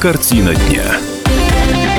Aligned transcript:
Картина 0.00 0.54
дня. 0.54 0.84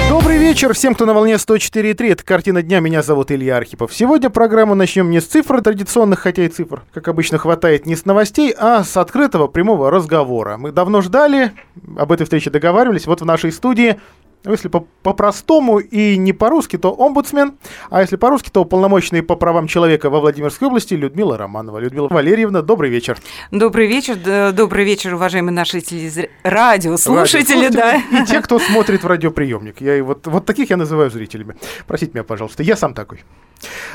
Добрый 0.07 0.37
вечер 0.37 0.73
всем, 0.73 0.93
кто 0.93 1.07
на 1.07 1.13
волне 1.13 1.33
104.3. 1.33 2.11
Это 2.11 2.23
«Картина 2.23 2.61
дня». 2.61 2.79
Меня 2.79 3.01
зовут 3.01 3.31
Илья 3.31 3.57
Архипов. 3.57 3.91
Сегодня 3.91 4.29
программу 4.29 4.75
начнем 4.75 5.09
не 5.09 5.19
с 5.19 5.25
цифр 5.25 5.61
традиционных, 5.61 6.19
хотя 6.19 6.43
и 6.43 6.47
цифр, 6.47 6.83
как 6.93 7.07
обычно, 7.07 7.39
хватает 7.39 7.87
не 7.87 7.95
с 7.95 8.05
новостей, 8.05 8.53
а 8.55 8.83
с 8.83 8.95
открытого 8.97 9.47
прямого 9.47 9.89
разговора. 9.89 10.57
Мы 10.57 10.71
давно 10.71 11.01
ждали, 11.01 11.53
об 11.97 12.11
этой 12.11 12.25
встрече 12.25 12.51
договаривались. 12.51 13.07
Вот 13.07 13.21
в 13.21 13.25
нашей 13.25 13.51
студии 13.51 13.99
если 14.51 14.69
по-простому 14.69 15.79
и 15.79 16.17
не 16.17 16.33
по-русски, 16.33 16.77
то 16.77 16.95
омбудсмен, 16.97 17.57
а 17.89 18.01
если 18.01 18.15
по-русски, 18.15 18.49
то 18.49 18.61
уполномоченный 18.61 19.23
по 19.23 19.35
правам 19.35 19.67
человека 19.67 20.09
во 20.09 20.19
Владимирской 20.19 20.67
области 20.67 20.93
Людмила 20.93 21.37
Романова. 21.37 21.79
Людмила 21.79 22.07
Валерьевна, 22.07 22.61
добрый 22.61 22.89
вечер. 22.89 23.17
Добрый 23.51 23.87
вечер, 23.87 24.17
добрый 24.53 24.85
вечер, 24.85 25.13
уважаемые 25.13 25.53
наши 25.53 25.81
телез... 25.81 26.17
радиослушатели, 26.43 27.69
да. 27.69 27.97
И 27.97 28.25
те, 28.25 28.41
кто 28.41 28.59
смотрит 28.77 29.03
в 29.03 29.07
радиоприемник. 29.07 29.81
Я, 29.81 30.03
вот, 30.03 30.27
вот 30.27 30.45
таких 30.45 30.69
я 30.69 30.77
называю 30.77 31.09
зрителями. 31.09 31.55
Простите 31.85 32.13
меня, 32.13 32.23
пожалуйста, 32.23 32.63
я 32.63 32.75
сам 32.75 32.93
такой. 32.93 33.23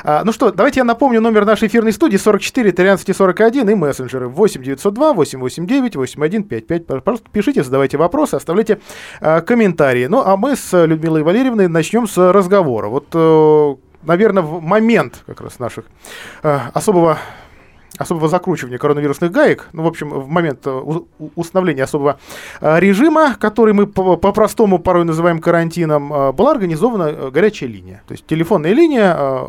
А, 0.03 0.23
ну 0.23 0.31
что, 0.31 0.51
давайте 0.51 0.79
я 0.81 0.83
напомню 0.83 1.21
номер 1.21 1.45
нашей 1.45 1.67
эфирной 1.67 1.93
студии 1.93 2.17
44 2.17 2.71
13 2.71 3.15
41 3.15 3.69
и 3.69 3.75
мессенджеры 3.75 4.27
8 4.27 4.61
902 4.63 5.13
889 5.13 5.95
8155. 5.95 7.03
Пожалуйста, 7.03 7.29
пишите, 7.31 7.63
задавайте 7.63 7.97
вопросы, 7.97 8.35
оставляйте 8.35 8.79
а, 9.21 9.41
комментарии. 9.41 10.07
Ну, 10.07 10.21
а 10.25 10.35
мы 10.43 10.57
с 10.57 10.85
Людмилой 10.85 11.23
Валерьевной 11.23 11.69
начнем 11.69 12.05
с 12.05 12.17
разговора. 12.17 12.89
Вот, 12.89 13.05
э, 13.13 13.75
наверное, 14.01 14.43
в 14.43 14.61
момент 14.61 15.23
как 15.25 15.39
раз 15.39 15.57
наших 15.57 15.85
э, 16.43 16.59
особого 16.73 17.17
особого 17.97 18.27
закручивания 18.27 18.77
коронавирусных 18.77 19.31
гаек, 19.31 19.69
ну, 19.71 19.83
в 19.83 19.87
общем, 19.87 20.09
в 20.09 20.27
момент 20.27 20.59
э, 20.65 20.81
установления 21.35 21.83
особого 21.83 22.19
режима, 22.59 23.37
который 23.39 23.73
мы 23.73 23.87
по-простому 23.87 24.79
порой 24.79 25.05
называем 25.05 25.39
карантином, 25.39 26.09
была 26.33 26.51
организована 26.51 27.31
горячая 27.31 27.69
линия. 27.69 28.03
То 28.05 28.11
есть 28.11 28.25
телефонная 28.25 28.73
линия 28.73 29.47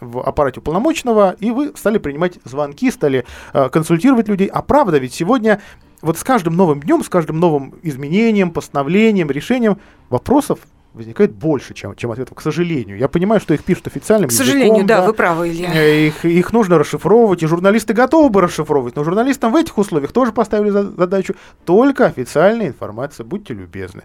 в 0.00 0.20
аппарате 0.20 0.60
уполномоченного, 0.60 1.34
и 1.40 1.50
вы 1.50 1.72
стали 1.74 1.98
принимать 1.98 2.38
звонки, 2.44 2.88
стали 2.92 3.24
консультировать 3.72 4.28
людей. 4.28 4.46
А 4.46 4.62
правда, 4.62 4.98
ведь 4.98 5.12
сегодня 5.12 5.60
вот 6.02 6.18
с 6.18 6.24
каждым 6.24 6.56
новым 6.56 6.80
днем, 6.80 7.02
с 7.04 7.08
каждым 7.08 7.38
новым 7.40 7.74
изменением, 7.82 8.50
постановлением, 8.50 9.30
решением 9.30 9.78
вопросов 10.08 10.60
возникает 10.92 11.32
больше, 11.32 11.72
чем, 11.72 11.94
чем 11.94 12.10
ответов, 12.10 12.36
к 12.36 12.40
сожалению. 12.40 12.98
Я 12.98 13.08
понимаю, 13.08 13.40
что 13.40 13.54
их 13.54 13.62
пишут 13.62 13.86
официальным 13.86 14.28
К 14.28 14.32
сожалению, 14.32 14.68
языком, 14.68 14.86
да, 14.86 15.00
да, 15.00 15.06
вы 15.06 15.14
правы, 15.14 15.48
Илья. 15.48 15.72
Э, 15.72 16.06
их, 16.06 16.24
их 16.24 16.52
нужно 16.52 16.78
расшифровывать, 16.78 17.42
и 17.42 17.46
журналисты 17.46 17.94
готовы 17.94 18.28
бы 18.28 18.40
расшифровывать, 18.40 18.96
но 18.96 19.04
журналистам 19.04 19.52
в 19.52 19.56
этих 19.56 19.78
условиях 19.78 20.12
тоже 20.12 20.32
поставили 20.32 20.70
задачу 20.70 21.34
только 21.64 22.06
официальная 22.06 22.68
информация, 22.68 23.24
будьте 23.24 23.54
любезны. 23.54 24.02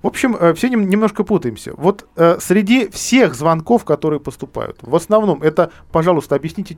В 0.00 0.06
общем, 0.06 0.36
э, 0.36 0.54
все 0.54 0.68
немножко 0.68 1.24
путаемся. 1.24 1.72
Вот 1.76 2.06
э, 2.16 2.38
среди 2.40 2.88
всех 2.88 3.34
звонков, 3.34 3.84
которые 3.84 4.20
поступают, 4.20 4.78
в 4.82 4.94
основном 4.94 5.42
это, 5.42 5.72
пожалуйста, 5.90 6.36
объясните, 6.36 6.76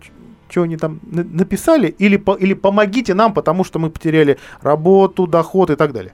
что 0.51 0.63
они 0.63 0.77
там 0.77 1.01
написали, 1.03 1.95
или, 1.99 2.17
по, 2.17 2.35
или 2.35 2.55
помогите 2.55 3.15
нам, 3.15 3.33
потому 3.33 3.65
что 3.65 3.79
мы 3.79 3.91
потеряли 3.91 4.39
работу, 4.63 5.27
доход 5.27 5.71
и 5.71 5.77
так 5.77 5.93
далее. 5.93 6.13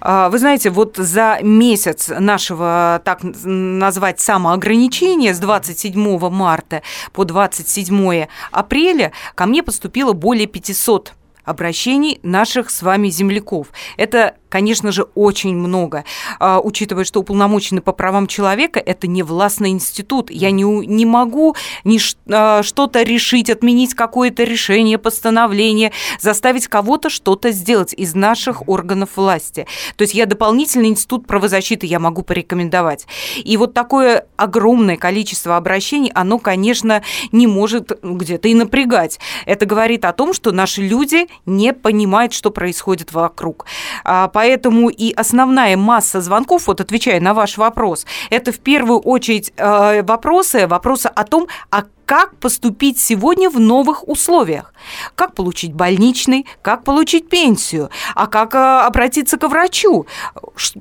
А, 0.00 0.28
вы 0.28 0.38
знаете, 0.38 0.70
вот 0.70 0.96
за 0.96 1.38
месяц 1.42 2.08
нашего, 2.08 3.00
так 3.04 3.20
назвать, 3.22 4.20
самоограничения 4.20 5.32
с 5.32 5.38
27 5.38 6.18
марта 6.30 6.82
по 7.12 7.24
27 7.24 8.26
апреля 8.50 9.12
ко 9.34 9.46
мне 9.46 9.62
поступило 9.62 10.12
более 10.12 10.46
500 10.46 11.14
обращений 11.46 12.20
наших 12.22 12.68
с 12.68 12.82
вами 12.82 13.08
земляков. 13.08 13.68
Это 13.96 14.34
конечно 14.48 14.90
же, 14.90 15.02
очень 15.14 15.54
много. 15.54 16.04
А, 16.38 16.60
учитывая, 16.60 17.04
что 17.04 17.20
уполномоченный 17.20 17.82
по 17.82 17.92
правам 17.92 18.26
человека– 18.26 18.80
это 18.86 19.06
не 19.06 19.22
властный 19.22 19.68
институт. 19.68 20.30
Я 20.30 20.50
не, 20.50 20.62
не 20.62 21.04
могу 21.04 21.56
ни 21.84 21.98
а, 22.32 22.62
что-то 22.62 23.02
решить, 23.02 23.50
отменить 23.50 23.92
какое-то 23.94 24.44
решение, 24.44 24.96
постановление, 24.96 25.92
заставить 26.20 26.68
кого-то 26.68 27.10
что-то 27.10 27.50
сделать 27.50 27.92
из 27.92 28.14
наших 28.14 28.66
органов 28.66 29.10
власти. 29.16 29.66
То 29.96 30.02
есть 30.02 30.14
я 30.14 30.24
дополнительный 30.24 30.88
институт 30.88 31.26
правозащиты 31.26 31.86
я 31.86 31.98
могу 31.98 32.22
порекомендовать. 32.22 33.06
И 33.36 33.58
вот 33.58 33.74
такое 33.74 34.26
огромное 34.36 34.96
количество 34.96 35.58
обращений, 35.58 36.10
оно, 36.14 36.38
конечно, 36.38 37.02
не 37.30 37.46
может 37.46 37.98
где-то 38.02 38.48
и 38.48 38.54
напрягать. 38.54 39.18
Это 39.44 39.66
говорит 39.66 40.06
о 40.06 40.14
том, 40.14 40.32
что 40.32 40.52
наши 40.52 40.80
люди 40.80 41.26
не 41.44 41.72
понимают, 41.72 42.32
что 42.32 42.50
происходит 42.50 43.12
вокруг. 43.12 43.66
Поэтому 44.04 44.56
Поэтому 44.56 44.88
и 44.88 45.12
основная 45.12 45.76
масса 45.76 46.20
звонков, 46.20 46.66
вот 46.66 46.80
отвечая 46.80 47.20
на 47.20 47.34
ваш 47.34 47.58
вопрос, 47.58 48.06
это 48.30 48.52
в 48.52 48.58
первую 48.58 49.00
очередь 49.00 49.52
э, 49.56 50.02
вопросы, 50.02 50.66
вопросы 50.66 51.06
о 51.06 51.24
том, 51.24 51.46
а 51.70 51.84
как 52.06 52.36
поступить 52.36 52.98
сегодня 52.98 53.50
в 53.50 53.58
новых 53.58 54.08
условиях. 54.08 54.72
Как 55.16 55.34
получить 55.34 55.74
больничный, 55.74 56.46
как 56.62 56.84
получить 56.84 57.28
пенсию, 57.28 57.90
а 58.14 58.28
как 58.28 58.54
э, 58.54 58.58
обратиться 58.58 59.36
к 59.36 59.48
врачу. 59.48 60.06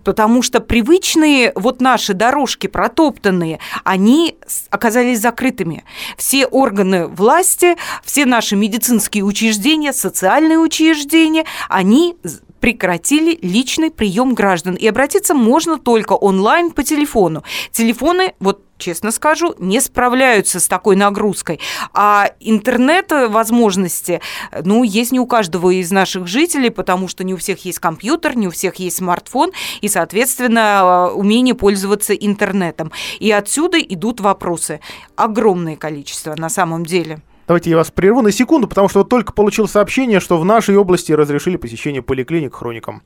Потому 0.03 0.44
что 0.44 0.59
привычные 0.62 1.52
вот 1.56 1.81
наши 1.81 2.14
дорожки 2.14 2.68
протоптанные, 2.68 3.59
они 3.84 4.38
оказались 4.69 5.19
закрытыми. 5.19 5.84
Все 6.16 6.46
органы 6.46 7.08
власти, 7.08 7.75
все 8.03 8.25
наши 8.25 8.56
медицинские 8.56 9.24
учреждения, 9.24 9.94
социальные 9.94 10.59
учреждения, 10.59 11.46
они 11.69 12.16
прекратили 12.59 13.38
личный 13.41 13.91
прием 13.91 14.34
граждан. 14.34 14.75
И 14.75 14.88
обратиться 14.88 15.34
можно 15.34 15.78
только 15.78 16.14
онлайн 16.14 16.72
по 16.72 16.84
телефону. 16.84 17.44
Телефоны, 17.72 18.34
вот 18.40 18.65
честно 18.78 19.12
скажу, 19.12 19.56
не 19.59 19.80
справляются 19.81 20.59
с 20.59 20.68
такой 20.68 20.96
нагрузкой. 20.96 21.59
А 21.94 22.31
интернет-возможности, 22.40 24.22
ну, 24.63 24.84
есть 24.84 25.12
не 25.12 25.19
у 25.19 25.28
каждого 25.28 25.69
из 25.72 25.91
наших 25.91 26.28
жителей, 26.28 26.69
потому 26.69 27.08
что 27.08 27.24
не 27.24 27.34
у 27.34 27.38
всех 27.38 27.64
есть 27.66 27.80
компьютер, 27.80 28.35
не 28.38 28.47
у 28.47 28.52
всех 28.52 28.75
есть 28.75 28.97
смартфон, 28.97 29.52
и, 29.81 29.88
соответственно, 29.88 31.09
умение 31.14 31.56
пользоваться 31.56 32.14
интернетом. 32.14 32.91
И 33.19 33.31
отсюда 33.31 33.80
идут 33.80 34.19
вопросы. 34.19 34.80
Огромное 35.16 35.75
количество 35.75 36.35
на 36.35 36.50
самом 36.50 36.85
деле. 36.85 37.19
Давайте 37.48 37.70
я 37.70 37.78
вас 37.78 37.92
прерву 37.92 38.22
на 38.22 38.32
секунду, 38.32 38.68
потому 38.68 38.90
что 38.90 39.00
вот 39.00 39.10
только 39.10 39.32
получил 39.34 39.68
сообщение, 39.68 40.20
что 40.20 40.38
в 40.38 40.46
нашей 40.46 40.78
области 40.78 41.12
разрешили 41.12 41.58
посещение 41.58 42.02
поликлиник 42.02 42.56
хроникам. 42.56 43.04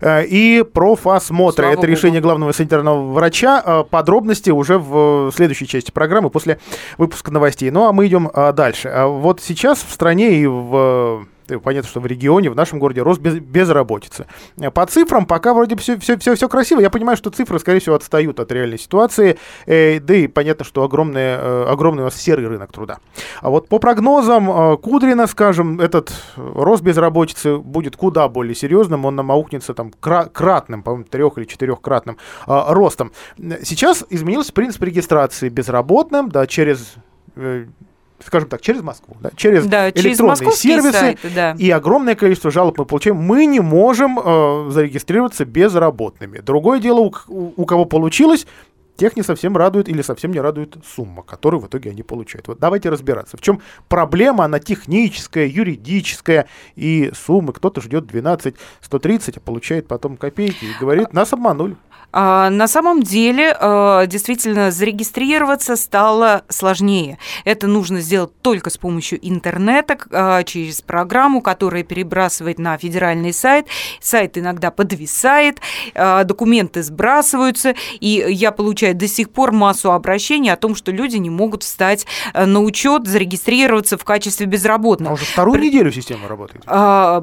Э, 0.00 0.24
и 0.24 0.62
профосмотры. 0.62 1.62
Слава 1.64 1.72
Это 1.72 1.82
Богу. 1.82 1.92
решение 1.92 2.20
главного 2.20 2.52
санитарного 2.52 3.12
врача. 3.12 3.62
Э, 3.64 3.84
подробности 3.88 4.50
уже 4.50 4.78
в 4.78 5.32
следующей 5.34 5.66
части 5.66 5.90
программы 5.90 6.28
после 6.30 6.58
выпуска 6.98 7.30
новостей. 7.30 7.70
Ну 7.70 7.86
а 7.86 7.92
мы 7.92 8.06
идем 8.06 8.30
э, 8.32 8.52
дальше. 8.52 8.92
Вот 9.06 9.40
сейчас 9.40 9.82
в 9.82 9.90
стране 9.90 10.34
и 10.34 10.46
в 10.46 11.26
понятно, 11.62 11.88
что 11.88 12.00
в 12.00 12.06
регионе, 12.06 12.50
в 12.50 12.56
нашем 12.56 12.78
городе 12.78 13.02
рост 13.02 13.20
без, 13.20 13.38
безработицы. 13.38 14.26
По 14.74 14.86
цифрам 14.86 15.26
пока 15.26 15.54
вроде 15.54 15.76
все, 15.76 15.98
все, 15.98 16.18
все, 16.18 16.34
все 16.34 16.48
красиво. 16.48 16.80
Я 16.80 16.90
понимаю, 16.90 17.16
что 17.16 17.30
цифры, 17.30 17.58
скорее 17.58 17.80
всего, 17.80 17.94
отстают 17.94 18.40
от 18.40 18.52
реальной 18.52 18.78
ситуации. 18.78 19.38
Э, 19.66 20.00
да 20.00 20.14
и 20.14 20.26
понятно, 20.26 20.64
что 20.64 20.82
огромный, 20.82 21.20
э, 21.22 21.64
огромный 21.68 22.02
у 22.02 22.04
нас 22.06 22.16
серый 22.16 22.46
рынок 22.46 22.72
труда. 22.72 22.98
А 23.40 23.50
вот 23.50 23.68
по 23.68 23.78
прогнозам 23.78 24.50
э, 24.50 24.76
Кудрина, 24.76 25.26
скажем, 25.26 25.80
этот 25.80 26.12
рост 26.36 26.82
безработицы 26.82 27.58
будет 27.58 27.96
куда 27.96 28.28
более 28.28 28.54
серьезным. 28.54 29.04
Он 29.04 29.16
нам 29.16 29.32
аукнется 29.32 29.74
там 29.74 29.92
кратным, 30.00 30.82
по-моему, 30.82 31.04
трех- 31.04 31.38
или 31.38 31.44
четырехкратным 31.44 32.16
э, 32.46 32.62
ростом. 32.68 33.12
Сейчас 33.62 34.04
изменился 34.10 34.52
принцип 34.52 34.82
регистрации 34.82 35.48
безработным, 35.48 36.28
да, 36.28 36.46
через 36.46 36.94
э, 37.36 37.66
скажем 38.24 38.48
так, 38.48 38.60
через 38.60 38.82
Москву, 38.82 39.16
да, 39.20 39.30
через 39.36 39.66
да, 39.66 39.90
электронные 39.90 40.36
через 40.36 40.56
сервисы 40.56 40.92
сайты, 40.92 41.30
да. 41.34 41.54
и 41.58 41.70
огромное 41.70 42.14
количество 42.14 42.50
жалоб 42.50 42.78
мы 42.78 42.84
получаем, 42.84 43.16
мы 43.16 43.46
не 43.46 43.60
можем 43.60 44.18
э, 44.18 44.70
зарегистрироваться 44.70 45.44
безработными. 45.44 46.38
Другое 46.38 46.80
дело, 46.80 47.00
у, 47.00 47.52
у 47.56 47.64
кого 47.64 47.84
получилось, 47.84 48.46
тех 48.98 49.16
не 49.16 49.22
совсем 49.22 49.56
радует 49.56 49.88
или 49.88 50.02
совсем 50.02 50.32
не 50.32 50.40
радует 50.40 50.76
сумма, 50.84 51.22
которую 51.22 51.60
в 51.60 51.68
итоге 51.68 51.90
они 51.90 52.02
получают. 52.02 52.48
Вот 52.48 52.58
давайте 52.58 52.90
разбираться. 52.90 53.36
В 53.36 53.40
чем 53.40 53.62
проблема, 53.88 54.44
она 54.44 54.58
техническая, 54.58 55.46
юридическая, 55.46 56.48
и 56.74 57.12
суммы 57.14 57.52
кто-то 57.52 57.80
ждет 57.80 58.06
12 58.06 58.56
130, 58.80 59.36
а 59.36 59.40
получает 59.40 59.86
потом 59.86 60.16
копейки 60.16 60.64
и 60.64 60.80
говорит, 60.80 61.12
нас 61.12 61.32
обманули. 61.32 61.76
А, 62.10 62.48
на 62.50 62.68
самом 62.68 63.02
деле, 63.02 63.54
а, 63.60 64.06
действительно, 64.06 64.70
зарегистрироваться 64.70 65.76
стало 65.76 66.42
сложнее. 66.48 67.18
Это 67.44 67.66
нужно 67.66 68.00
сделать 68.00 68.30
только 68.40 68.70
с 68.70 68.78
помощью 68.78 69.18
интернета, 69.26 69.98
а, 70.10 70.42
через 70.42 70.80
программу, 70.80 71.42
которая 71.42 71.82
перебрасывает 71.82 72.58
на 72.58 72.78
федеральный 72.78 73.32
сайт. 73.32 73.66
Сайт 74.00 74.38
иногда 74.38 74.70
подвисает, 74.70 75.58
документы 75.94 76.82
сбрасываются, 76.82 77.74
и 78.00 78.24
я 78.28 78.52
получаю 78.52 78.94
до 78.94 79.06
сих 79.08 79.30
пор 79.30 79.52
массу 79.52 79.92
обращений 79.92 80.50
о 80.50 80.56
том, 80.56 80.74
что 80.74 80.92
люди 80.92 81.16
не 81.16 81.30
могут 81.30 81.62
встать 81.62 82.06
на 82.34 82.60
учет, 82.60 83.06
зарегистрироваться 83.06 83.98
в 83.98 84.04
качестве 84.04 84.46
безработных. 84.46 85.10
А 85.10 85.14
уже 85.14 85.24
вторую 85.24 85.58
При... 85.58 85.68
неделю 85.68 85.92
система 85.92 86.28
работает? 86.28 86.64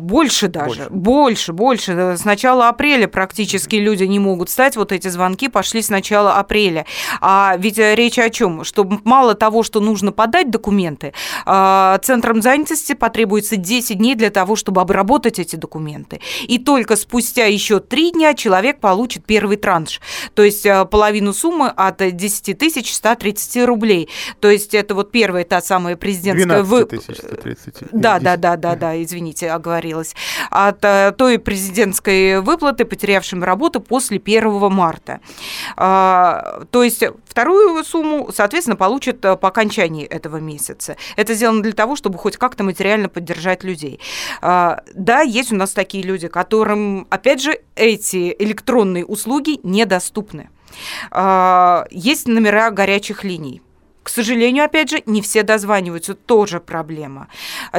Больше 0.02 0.48
даже, 0.48 0.90
больше, 0.90 1.54
больше. 1.54 1.54
больше. 1.54 2.18
С 2.18 2.26
начала 2.26 2.70
апреля 2.70 3.08
практически 3.08 3.76
люди 3.76 4.04
не 4.04 4.20
могут 4.20 4.50
встать 4.76 4.78
вот 4.78 4.92
эти 4.92 5.08
звонки 5.08 5.50
пошли 5.50 5.82
с 5.82 5.90
начала 5.90 6.38
апреля. 6.38 6.86
А 7.22 7.56
ведь 7.58 7.80
э, 7.80 7.96
речь 7.96 8.20
о 8.20 8.30
чем? 8.30 8.64
Что 8.64 8.88
мало 9.04 9.34
того, 9.34 9.64
что 9.64 9.80
нужно 9.80 10.12
подать 10.12 10.52
документы, 10.52 11.14
а, 11.46 11.98
центрам 12.04 12.42
занятости 12.42 12.94
потребуется 12.94 13.56
10 13.56 13.98
дней 13.98 14.16
для 14.16 14.30
того, 14.30 14.56
чтобы 14.56 14.82
обработать 14.82 15.40
эти 15.40 15.56
документы. 15.56 16.20
И 16.48 16.58
только 16.58 16.96
спустя 16.96 17.46
еще 17.46 17.80
3 17.80 18.12
дня 18.12 18.34
человек 18.34 18.80
получит 18.80 19.26
первый 19.26 19.58
транш. 19.58 20.02
То 20.34 20.44
есть 20.44 20.66
э, 20.66 20.86
половину 20.86 21.34
суммы 21.34 21.70
от 21.70 21.98
10 21.98 22.58
тысяч 22.58 22.94
130 22.94 23.66
рублей. 23.66 24.10
То 24.40 24.50
есть 24.50 24.74
это 24.74 24.96
вот 24.96 25.12
первая 25.12 25.44
та 25.44 25.62
самая 25.62 25.96
президентская 25.96 26.64
выплата. 26.64 27.14
Да, 27.92 28.20
да, 28.20 28.38
да, 28.38 28.56
да, 28.56 28.76
да, 28.76 29.04
извините, 29.04 29.52
оговорилась. 29.52 30.16
От 30.52 30.84
э, 30.84 31.14
той 31.18 31.40
президентской 31.40 32.42
выплаты 32.42 32.86
потерявшим 32.86 33.44
работу 33.44 33.80
после 33.80 34.20
1 34.26 34.60
марта. 34.70 35.20
А, 35.78 36.64
то 36.72 36.84
есть 36.84 37.04
вторую 37.28 37.84
сумму, 37.84 38.32
соответственно, 38.34 38.76
получат 38.76 39.24
э, 39.26 39.36
по 39.36 39.50
окончании 39.50 40.06
этого 40.06 40.38
месяца. 40.38 40.98
Это 41.16 41.34
сделано 41.34 41.62
для 41.62 41.74
того, 41.74 41.96
чтобы 41.96 42.18
хоть 42.18 42.38
как-то 42.38 42.64
материально 42.64 43.10
поддержать 43.10 43.64
людей. 43.64 44.00
А, 44.42 44.82
да, 44.94 45.22
есть 45.22 45.52
у 45.52 45.56
нас 45.56 45.72
такие 45.72 46.04
люди, 46.04 46.28
которым, 46.28 47.08
опять 47.10 47.42
же, 47.42 47.60
эти 47.76 48.36
электронные 48.40 49.06
услуги 49.06 49.60
недоступны. 49.64 50.50
А, 51.12 51.86
есть 51.92 52.28
номера 52.28 52.72
горячих 52.72 53.24
линий. 53.24 53.62
К 54.06 54.10
сожалению, 54.10 54.66
опять 54.66 54.92
же, 54.92 55.02
не 55.08 55.20
все 55.24 55.42
дозваниваются, 55.42 56.14
тоже 56.14 56.60
проблема. 56.60 57.28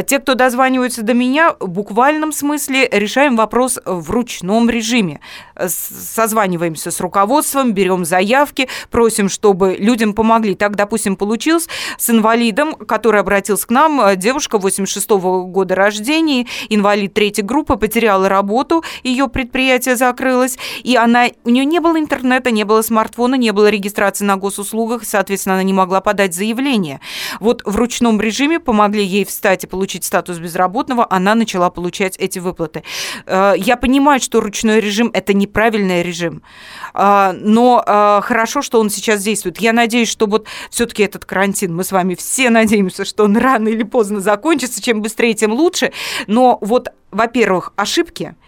Те, 0.06 0.18
кто 0.18 0.34
дозваниваются 0.34 1.02
до 1.02 1.14
меня, 1.14 1.54
в 1.60 1.68
буквальном 1.68 2.32
смысле 2.32 2.88
решаем 2.90 3.36
вопрос 3.36 3.78
в 3.84 4.10
ручном 4.10 4.68
режиме. 4.68 5.20
Созваниваемся 5.68 6.90
с 6.90 7.00
руководством, 7.00 7.72
берем 7.72 8.04
заявки, 8.04 8.68
просим, 8.90 9.28
чтобы 9.28 9.76
людям 9.78 10.12
помогли. 10.12 10.54
Так, 10.54 10.76
допустим, 10.76 11.16
получилось 11.16 11.68
с 11.98 12.10
инвалидом, 12.10 12.74
который 12.74 13.20
обратился 13.20 13.66
к 13.66 13.70
нам, 13.70 14.00
э, 14.00 14.16
девушка 14.16 14.58
86 14.58 15.18
-го 15.18 15.44
года 15.44 15.74
рождения, 15.74 16.46
инвалид 16.68 17.14
третьей 17.14 17.44
группы, 17.44 17.76
потеряла 17.76 18.28
работу, 18.28 18.82
ее 19.02 19.28
предприятие 19.28 19.96
закрылось, 19.96 20.58
и 20.82 20.96
она, 20.96 21.26
у 21.44 21.50
нее 21.50 21.64
не 21.64 21.80
было 21.80 21.98
интернета, 21.98 22.50
не 22.50 22.64
было 22.64 22.82
смартфона, 22.82 23.34
не 23.36 23.52
было 23.52 23.68
регистрации 23.68 24.24
на 24.24 24.36
госуслугах, 24.36 25.04
соответственно, 25.04 25.54
она 25.56 25.62
не 25.62 25.72
могла 25.72 26.00
подать 26.00 26.34
заявление. 26.34 27.00
Вот 27.40 27.62
в 27.64 27.76
ручном 27.76 28.20
режиме 28.20 28.60
помогли 28.60 29.04
ей 29.04 29.24
встать 29.24 29.64
и 29.64 29.66
получить 29.66 30.04
статус 30.04 30.38
безработного, 30.38 31.06
она 31.08 31.34
начала 31.34 31.70
получать 31.70 32.16
эти 32.18 32.38
выплаты. 32.38 32.82
Э, 33.26 33.54
я 33.56 33.76
понимаю, 33.76 34.20
что 34.20 34.40
ручной 34.40 34.80
режим– 34.80 35.10
это 35.12 35.34
неправильный 35.46 36.02
режим, 36.02 36.42
э, 36.94 37.32
но 37.32 37.82
э, 37.86 38.20
хорошо, 38.22 38.62
что 38.62 38.80
он 38.80 38.90
сейчас 38.90 39.22
действует. 39.22 39.58
Я 39.58 39.72
надеюсь, 39.72 40.08
что 40.08 40.26
вот 40.26 40.46
все-таки 40.70 41.02
этот 41.02 41.24
карантин, 41.24 41.74
мы 41.74 41.84
с 41.84 41.92
вами 41.92 42.14
все 42.14 42.50
надеемся, 42.50 43.04
что 43.04 43.24
он 43.24 43.36
рано 43.36 43.68
или 43.68 43.82
поздно 43.82 44.20
закончится, 44.20 44.82
чем 44.82 45.02
быстрее, 45.02 45.34
тем 45.34 45.52
лучше. 45.52 45.92
Но 46.26 46.58
вот, 46.60 46.88
во-первых, 47.10 47.72
ошибки– 47.76 48.34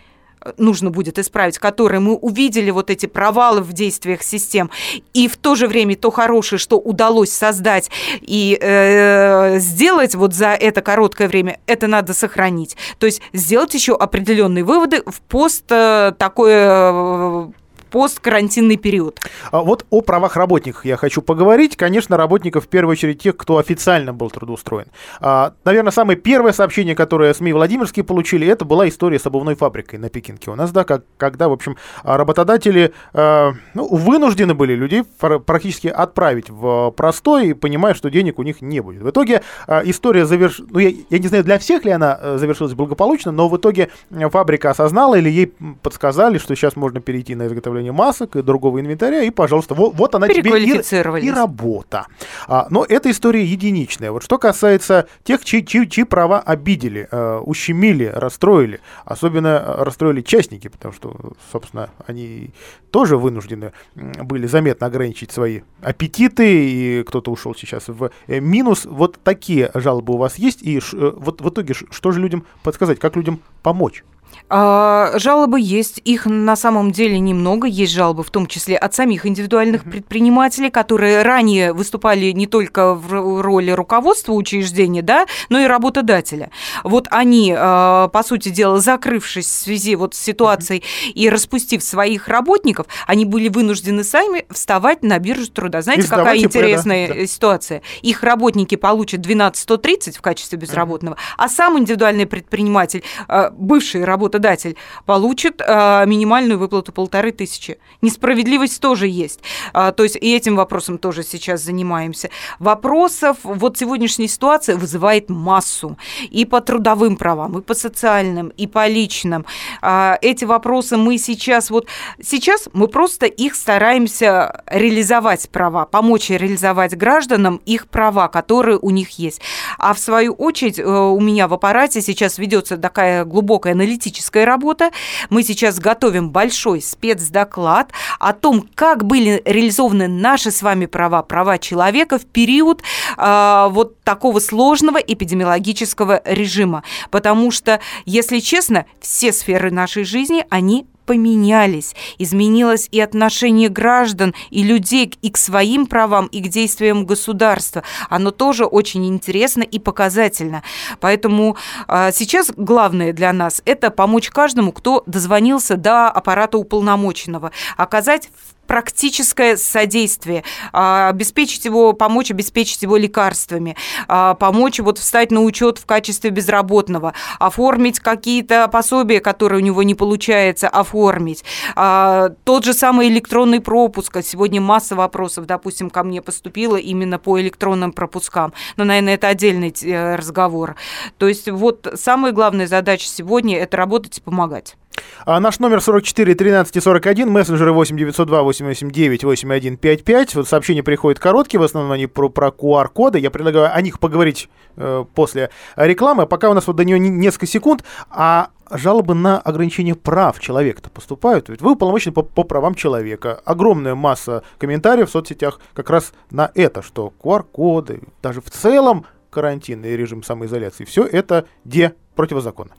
нужно 0.56 0.90
будет 0.90 1.18
исправить, 1.18 1.58
которые 1.58 2.00
мы 2.00 2.14
увидели 2.14 2.70
вот 2.70 2.90
эти 2.90 3.06
провалы 3.06 3.62
в 3.62 3.72
действиях 3.72 4.22
систем, 4.22 4.70
и 5.14 5.28
в 5.28 5.36
то 5.36 5.54
же 5.54 5.66
время 5.66 5.96
то 5.96 6.10
хорошее, 6.10 6.58
что 6.58 6.78
удалось 6.78 7.32
создать 7.32 7.90
и 8.20 8.58
э, 8.60 9.58
сделать 9.58 10.14
вот 10.14 10.34
за 10.34 10.48
это 10.48 10.82
короткое 10.82 11.28
время, 11.28 11.58
это 11.66 11.86
надо 11.86 12.14
сохранить. 12.14 12.76
То 12.98 13.06
есть 13.06 13.20
сделать 13.32 13.74
еще 13.74 13.94
определенные 13.94 14.64
выводы 14.64 15.02
в 15.06 15.20
пост 15.22 15.64
э, 15.70 16.12
такое 16.18 17.52
посткарантинный 17.90 18.76
период. 18.76 19.20
А 19.50 19.62
вот 19.62 19.86
о 19.90 20.00
правах 20.00 20.36
работников 20.36 20.84
я 20.84 20.96
хочу 20.96 21.22
поговорить. 21.22 21.76
Конечно, 21.76 22.16
работников 22.16 22.64
в 22.64 22.68
первую 22.68 22.92
очередь 22.92 23.22
тех, 23.22 23.36
кто 23.36 23.58
официально 23.58 24.12
был 24.12 24.30
трудоустроен. 24.30 24.86
А, 25.20 25.52
наверное, 25.64 25.92
самое 25.92 26.18
первое 26.18 26.52
сообщение, 26.52 26.94
которое 26.94 27.32
СМИ 27.34 27.52
Владимирские 27.52 28.04
получили, 28.04 28.46
это 28.46 28.64
была 28.64 28.88
история 28.88 29.18
с 29.18 29.26
обувной 29.26 29.54
фабрикой 29.54 29.98
на 29.98 30.08
Пекинке 30.08 30.50
у 30.50 30.54
нас, 30.54 30.70
да, 30.72 30.84
как, 30.84 31.04
когда, 31.16 31.48
в 31.48 31.52
общем, 31.52 31.76
работодатели 32.02 32.92
а, 33.12 33.52
ну, 33.74 33.88
вынуждены 33.88 34.54
были 34.54 34.74
людей 34.74 35.04
практически 35.18 35.88
отправить 35.88 36.50
в 36.50 36.90
простой, 36.92 37.54
понимая, 37.54 37.94
что 37.94 38.10
денег 38.10 38.38
у 38.38 38.42
них 38.42 38.60
не 38.60 38.80
будет. 38.80 39.02
В 39.02 39.10
итоге 39.10 39.42
а, 39.66 39.82
история 39.84 40.26
завершилась, 40.26 40.70
ну, 40.72 40.78
я, 40.78 40.92
я 41.10 41.18
не 41.18 41.28
знаю, 41.28 41.44
для 41.44 41.58
всех 41.58 41.84
ли 41.84 41.90
она 41.90 42.18
э, 42.20 42.38
завершилась 42.38 42.74
благополучно, 42.74 43.32
но 43.32 43.48
в 43.48 43.56
итоге 43.56 43.90
фабрика 44.10 44.70
осознала 44.70 45.16
или 45.16 45.28
ей 45.28 45.52
подсказали, 45.82 46.38
что 46.38 46.54
сейчас 46.54 46.76
можно 46.76 47.00
перейти 47.00 47.34
на 47.34 47.46
изготовление 47.46 47.77
изготовления 47.78 47.92
масок 47.92 48.36
и 48.36 48.42
другого 48.42 48.80
инвентаря, 48.80 49.22
и, 49.22 49.30
пожалуйста, 49.30 49.74
вот, 49.74 49.94
вот 49.94 50.14
она 50.14 50.28
тебе 50.28 50.50
и, 50.58 51.26
и 51.26 51.30
работа. 51.30 52.06
А, 52.46 52.66
но 52.70 52.84
эта 52.88 53.10
история 53.10 53.44
единичная. 53.44 54.12
Вот 54.12 54.22
что 54.22 54.38
касается 54.38 55.06
тех, 55.24 55.44
чьи, 55.44 55.64
чьи, 55.64 55.88
чьи 55.88 56.04
права 56.04 56.40
обидели, 56.40 57.08
э, 57.10 57.38
ущемили, 57.44 58.04
расстроили, 58.04 58.80
особенно 59.04 59.48
э, 59.48 59.82
расстроили 59.84 60.20
частники, 60.20 60.68
потому 60.68 60.94
что, 60.94 61.16
собственно, 61.52 61.90
они 62.06 62.50
тоже 62.90 63.16
вынуждены 63.16 63.72
были 63.94 64.46
заметно 64.46 64.86
ограничить 64.86 65.30
свои 65.30 65.60
аппетиты, 65.82 66.70
и 66.70 67.02
кто-то 67.04 67.30
ушел 67.30 67.54
сейчас 67.54 67.88
в 67.88 68.10
э, 68.26 68.40
минус. 68.40 68.86
Вот 68.86 69.18
такие 69.22 69.70
жалобы 69.74 70.14
у 70.14 70.16
вас 70.16 70.38
есть, 70.38 70.62
и 70.62 70.80
ш, 70.80 70.96
э, 70.96 71.12
вот 71.16 71.40
в 71.40 71.48
итоге 71.48 71.74
что 71.74 72.12
же 72.12 72.20
людям 72.20 72.44
подсказать, 72.62 72.98
как 72.98 73.16
людям 73.16 73.40
помочь? 73.62 74.04
А, 74.50 75.12
жалобы 75.16 75.60
есть, 75.60 76.00
их 76.04 76.24
на 76.26 76.56
самом 76.56 76.90
деле 76.90 77.18
немного. 77.18 77.66
Есть 77.66 77.92
жалобы 77.92 78.22
в 78.22 78.30
том 78.30 78.46
числе 78.46 78.76
от 78.76 78.94
самих 78.94 79.26
индивидуальных 79.26 79.84
mm-hmm. 79.84 79.90
предпринимателей, 79.90 80.70
которые 80.70 81.22
ранее 81.22 81.72
выступали 81.72 82.30
не 82.32 82.46
только 82.46 82.94
в 82.94 83.42
роли 83.42 83.70
руководства 83.70 84.32
учреждения, 84.32 85.02
да, 85.02 85.26
но 85.50 85.60
и 85.60 85.66
работодателя. 85.66 86.50
Вот 86.82 87.08
они, 87.10 87.54
а, 87.56 88.08
по 88.08 88.22
сути 88.22 88.48
дела, 88.48 88.80
закрывшись 88.80 89.46
в 89.46 89.50
связи 89.50 89.96
вот 89.96 90.14
с 90.14 90.18
ситуацией 90.18 90.80
mm-hmm. 90.80 91.12
и 91.12 91.28
распустив 91.28 91.82
своих 91.82 92.28
работников, 92.28 92.86
они 93.06 93.24
были 93.26 93.48
вынуждены 93.48 94.02
сами 94.02 94.46
вставать 94.50 95.02
на 95.02 95.18
биржу 95.18 95.50
труда. 95.50 95.82
Знаете, 95.82 96.08
какая 96.08 96.38
интересная 96.38 97.08
да. 97.08 97.26
ситуация? 97.26 97.82
Их 98.00 98.22
работники 98.22 98.76
получат 98.76 99.20
12 99.20 99.60
130 99.60 100.16
в 100.16 100.22
качестве 100.22 100.58
безработного, 100.58 101.14
mm-hmm. 101.14 101.34
а 101.36 101.48
сам 101.50 101.78
индивидуальный 101.78 102.26
предприниматель, 102.26 103.02
а, 103.28 103.50
бывший 103.50 104.04
работодатель, 104.04 104.17
работодатель 104.28 104.76
получит 105.06 105.62
а, 105.66 106.04
минимальную 106.04 106.58
выплату 106.58 106.92
полторы 106.92 107.32
тысячи. 107.32 107.78
Несправедливость 108.02 108.80
тоже 108.80 109.08
есть. 109.08 109.40
А, 109.72 109.92
то 109.92 110.02
есть 110.02 110.16
и 110.16 110.36
этим 110.36 110.56
вопросом 110.56 110.98
тоже 110.98 111.22
сейчас 111.22 111.62
занимаемся. 111.62 112.30
Вопросов 112.58 113.38
вот 113.42 113.78
сегодняшняя 113.78 114.28
ситуация 114.28 114.76
вызывает 114.76 115.30
массу. 115.30 115.96
И 116.30 116.44
по 116.44 116.60
трудовым 116.60 117.16
правам, 117.16 117.58
и 117.58 117.62
по 117.62 117.74
социальным, 117.74 118.48
и 118.48 118.66
по 118.66 118.86
личным. 118.86 119.44
А, 119.82 120.18
эти 120.20 120.44
вопросы 120.44 120.96
мы 120.96 121.18
сейчас 121.18 121.70
вот... 121.70 121.86
Сейчас 122.22 122.68
мы 122.72 122.88
просто 122.88 123.26
их 123.26 123.54
стараемся 123.54 124.62
реализовать 124.66 125.48
права, 125.50 125.86
помочь 125.86 126.30
реализовать 126.30 126.96
гражданам 126.96 127.60
их 127.66 127.88
права, 127.88 128.28
которые 128.28 128.78
у 128.78 128.90
них 128.90 129.18
есть. 129.18 129.40
А 129.78 129.94
в 129.94 129.98
свою 129.98 130.32
очередь 130.32 130.78
э, 130.78 130.84
у 130.84 131.20
меня 131.20 131.48
в 131.48 131.54
аппарате 131.54 132.00
сейчас 132.00 132.38
ведется 132.38 132.76
такая 132.76 133.24
глубокая 133.24 133.72
аналитическая 133.72 134.07
аналитическая 134.08 134.44
работа. 134.44 134.90
Мы 135.30 135.42
сейчас 135.42 135.78
готовим 135.78 136.30
большой 136.30 136.80
спецдоклад 136.80 137.92
о 138.18 138.32
том, 138.32 138.66
как 138.74 139.04
были 139.04 139.42
реализованы 139.44 140.08
наши 140.08 140.50
с 140.50 140.62
вами 140.62 140.86
права, 140.86 141.22
права 141.22 141.58
человека 141.58 142.18
в 142.18 142.24
период 142.24 142.82
э, 143.16 143.68
вот 143.70 144.00
такого 144.02 144.40
сложного 144.40 144.98
эпидемиологического 144.98 146.22
режима. 146.24 146.82
Потому 147.10 147.50
что, 147.50 147.80
если 148.06 148.40
честно, 148.40 148.86
все 149.00 149.32
сферы 149.32 149.70
нашей 149.70 150.04
жизни, 150.04 150.44
они 150.48 150.86
поменялись, 151.08 151.96
изменилось 152.18 152.86
и 152.92 153.00
отношение 153.00 153.70
граждан 153.70 154.34
и 154.50 154.62
людей 154.62 155.10
и 155.22 155.30
к 155.30 155.38
своим 155.38 155.86
правам, 155.86 156.26
и 156.26 156.40
к 156.42 156.48
действиям 156.48 157.06
государства. 157.06 157.82
Оно 158.10 158.30
тоже 158.30 158.66
очень 158.66 159.06
интересно 159.06 159.62
и 159.62 159.78
показательно. 159.78 160.62
Поэтому 161.00 161.56
а, 161.86 162.12
сейчас 162.12 162.52
главное 162.54 163.14
для 163.14 163.32
нас– 163.32 163.62
это 163.64 163.90
помочь 163.90 164.28
каждому, 164.28 164.70
кто 164.72 165.02
дозвонился 165.06 165.76
до 165.76 166.08
аппарата 166.08 166.58
уполномоченного, 166.58 167.52
оказать 167.78 168.28
практическое 168.68 169.56
содействие, 169.56 170.44
а, 170.72 171.08
обеспечить 171.08 171.64
его, 171.64 171.94
помочь 171.94 172.30
обеспечить 172.30 172.82
его 172.82 172.96
лекарствами, 172.96 173.76
а, 174.06 174.34
помочь 174.34 174.78
вот 174.78 174.98
встать 174.98 175.32
на 175.32 175.42
учет 175.42 175.78
в 175.78 175.86
качестве 175.86 176.30
безработного, 176.30 177.14
оформить 177.40 177.98
какие-то 177.98 178.68
пособия, 178.68 179.20
которые 179.20 179.62
у 179.62 179.64
него 179.64 179.82
не 179.82 179.94
получается 179.94 180.68
оформить. 180.68 181.44
А, 181.74 182.28
тот 182.44 182.64
же 182.64 182.74
самый 182.74 183.08
электронный 183.08 183.60
пропуск. 183.60 184.18
Сегодня 184.22 184.60
масса 184.60 184.94
вопросов, 184.94 185.46
допустим, 185.46 185.88
ко 185.88 186.04
мне 186.04 186.20
поступило 186.20 186.76
именно 186.76 187.18
по 187.18 187.40
электронным 187.40 187.92
пропускам. 187.92 188.52
Но, 188.76 188.84
наверное, 188.84 189.14
это 189.14 189.28
отдельный 189.28 189.74
э, 189.82 190.14
разговор. 190.16 190.76
То 191.16 191.26
есть 191.26 191.48
вот 191.48 191.94
самая 191.94 192.32
главная 192.32 192.66
задача 192.66 193.06
сегодня– 193.08 193.56
это 193.58 193.78
работать 193.78 194.18
и 194.18 194.20
помогать. 194.20 194.76
А 195.24 195.40
наш 195.40 195.58
номер 195.58 195.80
44 195.80 196.34
13 196.34 196.82
41, 196.82 197.30
мессенджеры 197.30 197.72
8 197.72 197.96
902 197.96 198.42
889 198.42 199.24
8155. 199.24 200.34
Вот 200.34 200.48
сообщения 200.48 200.82
приходят 200.82 201.18
короткие, 201.18 201.60
в 201.60 201.64
основном 201.64 201.92
они 201.92 202.06
про, 202.06 202.28
про 202.28 202.48
QR-коды. 202.48 203.18
Я 203.18 203.30
предлагаю 203.30 203.74
о 203.74 203.80
них 203.80 204.00
поговорить 204.00 204.48
э, 204.76 205.04
после 205.14 205.50
рекламы. 205.76 206.26
Пока 206.26 206.50
у 206.50 206.54
нас 206.54 206.66
вот 206.66 206.76
до 206.76 206.84
нее 206.84 206.98
несколько 206.98 207.46
секунд. 207.46 207.84
А 208.10 208.48
жалобы 208.70 209.14
на 209.14 209.38
ограничение 209.38 209.94
прав 209.94 210.40
человека-то 210.40 210.90
поступают? 210.90 211.48
Ведь 211.48 211.60
вы 211.62 211.72
уполномочены 211.72 212.12
по, 212.12 212.22
по 212.22 212.44
правам 212.44 212.74
человека. 212.74 213.40
Огромная 213.44 213.94
масса 213.94 214.42
комментариев 214.58 215.08
в 215.08 215.12
соцсетях 215.12 215.60
как 215.74 215.90
раз 215.90 216.12
на 216.30 216.50
это, 216.54 216.82
что 216.82 217.12
QR-коды, 217.22 218.02
даже 218.22 218.40
в 218.40 218.50
целом 218.50 219.06
карантинный 219.30 219.96
режим 219.96 220.22
самоизоляции, 220.22 220.84
все 220.84 221.04
это 221.04 221.46
де 221.64 221.94
противозаконно. 222.18 222.72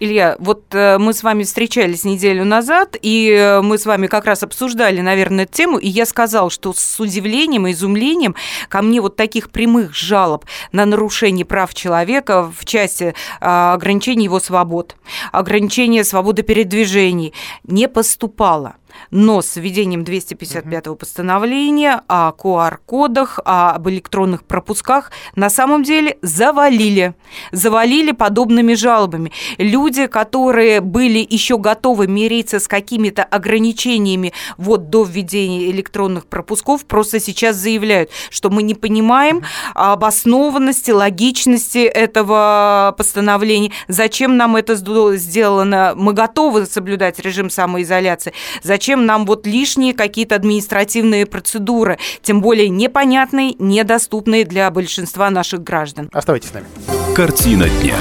Илья, 0.00 0.36
вот 0.38 0.64
э, 0.74 0.98
мы 0.98 1.14
с 1.14 1.22
вами 1.22 1.44
встречались 1.44 2.04
неделю 2.04 2.44
назад, 2.44 2.94
и 3.00 3.30
э, 3.30 3.62
мы 3.62 3.78
с 3.78 3.86
вами 3.86 4.06
как 4.06 4.26
раз 4.26 4.42
обсуждали, 4.42 5.00
наверное, 5.00 5.44
эту 5.44 5.54
тему, 5.54 5.78
и 5.78 5.88
я 5.88 6.04
сказал, 6.04 6.50
что 6.50 6.74
с 6.74 7.00
удивлением 7.00 7.66
и 7.66 7.72
изумлением 7.72 8.34
ко 8.68 8.82
мне 8.82 9.00
вот 9.00 9.16
таких 9.16 9.50
прямых 9.50 9.94
жалоб 9.94 10.44
на 10.72 10.84
нарушение 10.84 11.46
прав 11.46 11.72
человека 11.72 12.52
в 12.54 12.66
части 12.66 13.04
э, 13.04 13.12
ограничения 13.40 14.24
его 14.24 14.40
свобод, 14.40 14.96
ограничения 15.32 16.04
свободы 16.04 16.42
передвижений 16.42 17.32
не 17.64 17.88
поступало 17.88 18.74
но 19.10 19.42
с 19.42 19.56
введением 19.56 20.02
255-го 20.02 20.94
постановления 20.94 22.02
о 22.08 22.32
QR-кодах, 22.32 23.40
об 23.44 23.88
электронных 23.88 24.44
пропусках 24.44 25.10
на 25.34 25.50
самом 25.50 25.82
деле 25.82 26.18
завалили. 26.22 27.14
Завалили 27.52 28.12
подобными 28.12 28.74
жалобами. 28.74 29.32
Люди, 29.58 30.06
которые 30.06 30.80
были 30.80 31.26
еще 31.28 31.58
готовы 31.58 32.06
мириться 32.06 32.60
с 32.60 32.68
какими-то 32.68 33.24
ограничениями 33.24 34.32
вот 34.56 34.90
до 34.90 35.04
введения 35.04 35.70
электронных 35.70 36.26
пропусков, 36.26 36.84
просто 36.86 37.20
сейчас 37.20 37.56
заявляют, 37.56 38.10
что 38.30 38.50
мы 38.50 38.62
не 38.62 38.74
понимаем 38.74 39.42
обоснованности, 39.74 40.90
логичности 40.90 41.78
этого 41.78 42.94
постановления, 42.96 43.72
зачем 43.88 44.36
нам 44.36 44.56
это 44.56 44.74
сделано, 44.74 45.94
мы 45.96 46.12
готовы 46.12 46.66
соблюдать 46.66 47.18
режим 47.18 47.50
самоизоляции, 47.50 48.32
зачем 48.62 48.81
зачем 48.82 49.06
нам 49.06 49.26
вот 49.26 49.46
лишние 49.46 49.94
какие-то 49.94 50.34
административные 50.34 51.24
процедуры, 51.24 51.98
тем 52.20 52.40
более 52.40 52.68
непонятные, 52.68 53.54
недоступные 53.60 54.44
для 54.44 54.68
большинства 54.72 55.30
наших 55.30 55.62
граждан. 55.62 56.10
Оставайтесь 56.12 56.48
с 56.48 56.52
нами. 56.52 56.66
Картина 57.14 57.68
дня. 57.68 57.96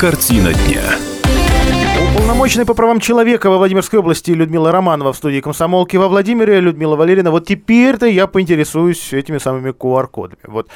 Картина 0.00 0.52
дня. 0.52 0.82
Уполномоченная 2.10 2.66
по 2.66 2.74
правам 2.74 2.98
человека 2.98 3.50
во 3.50 3.58
Владимирской 3.58 4.00
области 4.00 4.32
Людмила 4.32 4.72
Романова 4.72 5.12
в 5.12 5.16
студии 5.16 5.38
комсомолки 5.38 5.96
во 5.96 6.08
Владимире. 6.08 6.58
Людмила 6.58 6.96
Валерьевна, 6.96 7.30
вот 7.30 7.46
теперь-то 7.46 8.06
я 8.06 8.26
поинтересуюсь 8.26 9.12
этими 9.12 9.38
самыми 9.38 9.70
QR-кодами. 9.70 10.42
Вот 10.48 10.68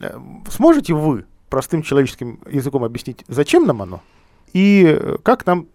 э, 0.00 0.18
сможете 0.48 0.94
вы 0.94 1.26
простым 1.48 1.82
человеческим 1.82 2.40
языком 2.50 2.84
объяснить, 2.84 3.24
зачем 3.28 3.66
нам 3.66 3.82
оно 3.82 4.02
и 4.52 5.16
как 5.22 5.46
нам 5.46 5.66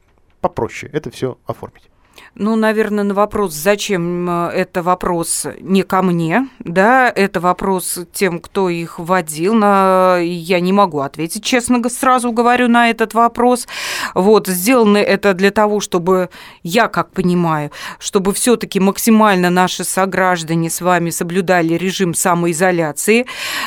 попроще 0.42 0.92
это 0.92 1.12
все 1.12 1.38
оформить. 1.46 1.90
Ну, 2.36 2.56
наверное, 2.56 3.04
на 3.04 3.14
вопрос, 3.14 3.54
зачем 3.54 4.30
э, 4.30 4.52
это 4.54 4.82
вопрос 4.82 5.46
не 5.60 5.84
ко 5.84 6.02
мне, 6.02 6.48
да, 6.60 7.12
это 7.14 7.42
вопрос 7.42 8.00
тем, 8.14 8.40
кто 8.40 8.70
их 8.70 9.00
вводил, 9.00 9.54
на... 9.54 10.18
я 10.22 10.62
не 10.62 10.72
могу 10.72 11.02
ответить, 11.02 11.44
честно 11.44 11.82
сразу 11.90 12.32
говорю 12.32 12.70
на 12.70 12.90
этот 12.90 13.14
вопрос. 13.14 13.68
Вот, 14.16 14.48
сделано 14.48 14.98
это 14.98 15.34
для 15.34 15.52
того, 15.52 15.82
чтобы, 15.82 16.30
я 16.64 16.88
как 16.88 17.12
понимаю, 17.12 17.70
чтобы 18.00 18.32
все 18.34 18.56
таки 18.56 18.80
максимально 18.80 19.50
наши 19.50 19.84
сограждане 19.84 20.70
с 20.70 20.80
вами 20.80 21.10
соблюдали 21.10 21.74
режим 21.74 22.14
самоизоляции, 22.14 23.26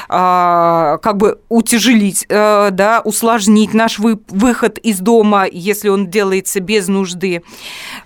а, 0.09 0.97
как 1.02 1.18
бы 1.18 1.38
утяжелить, 1.50 2.25
а, 2.30 2.71
да, 2.71 3.02
усложнить 3.04 3.75
наш 3.75 3.99
вы... 3.99 4.18
выход 4.28 4.78
из 4.78 5.00
дома, 5.00 5.44
если 5.52 5.90
он 5.90 6.06
делается 6.09 6.61
без 6.61 6.88
нужды, 6.88 7.42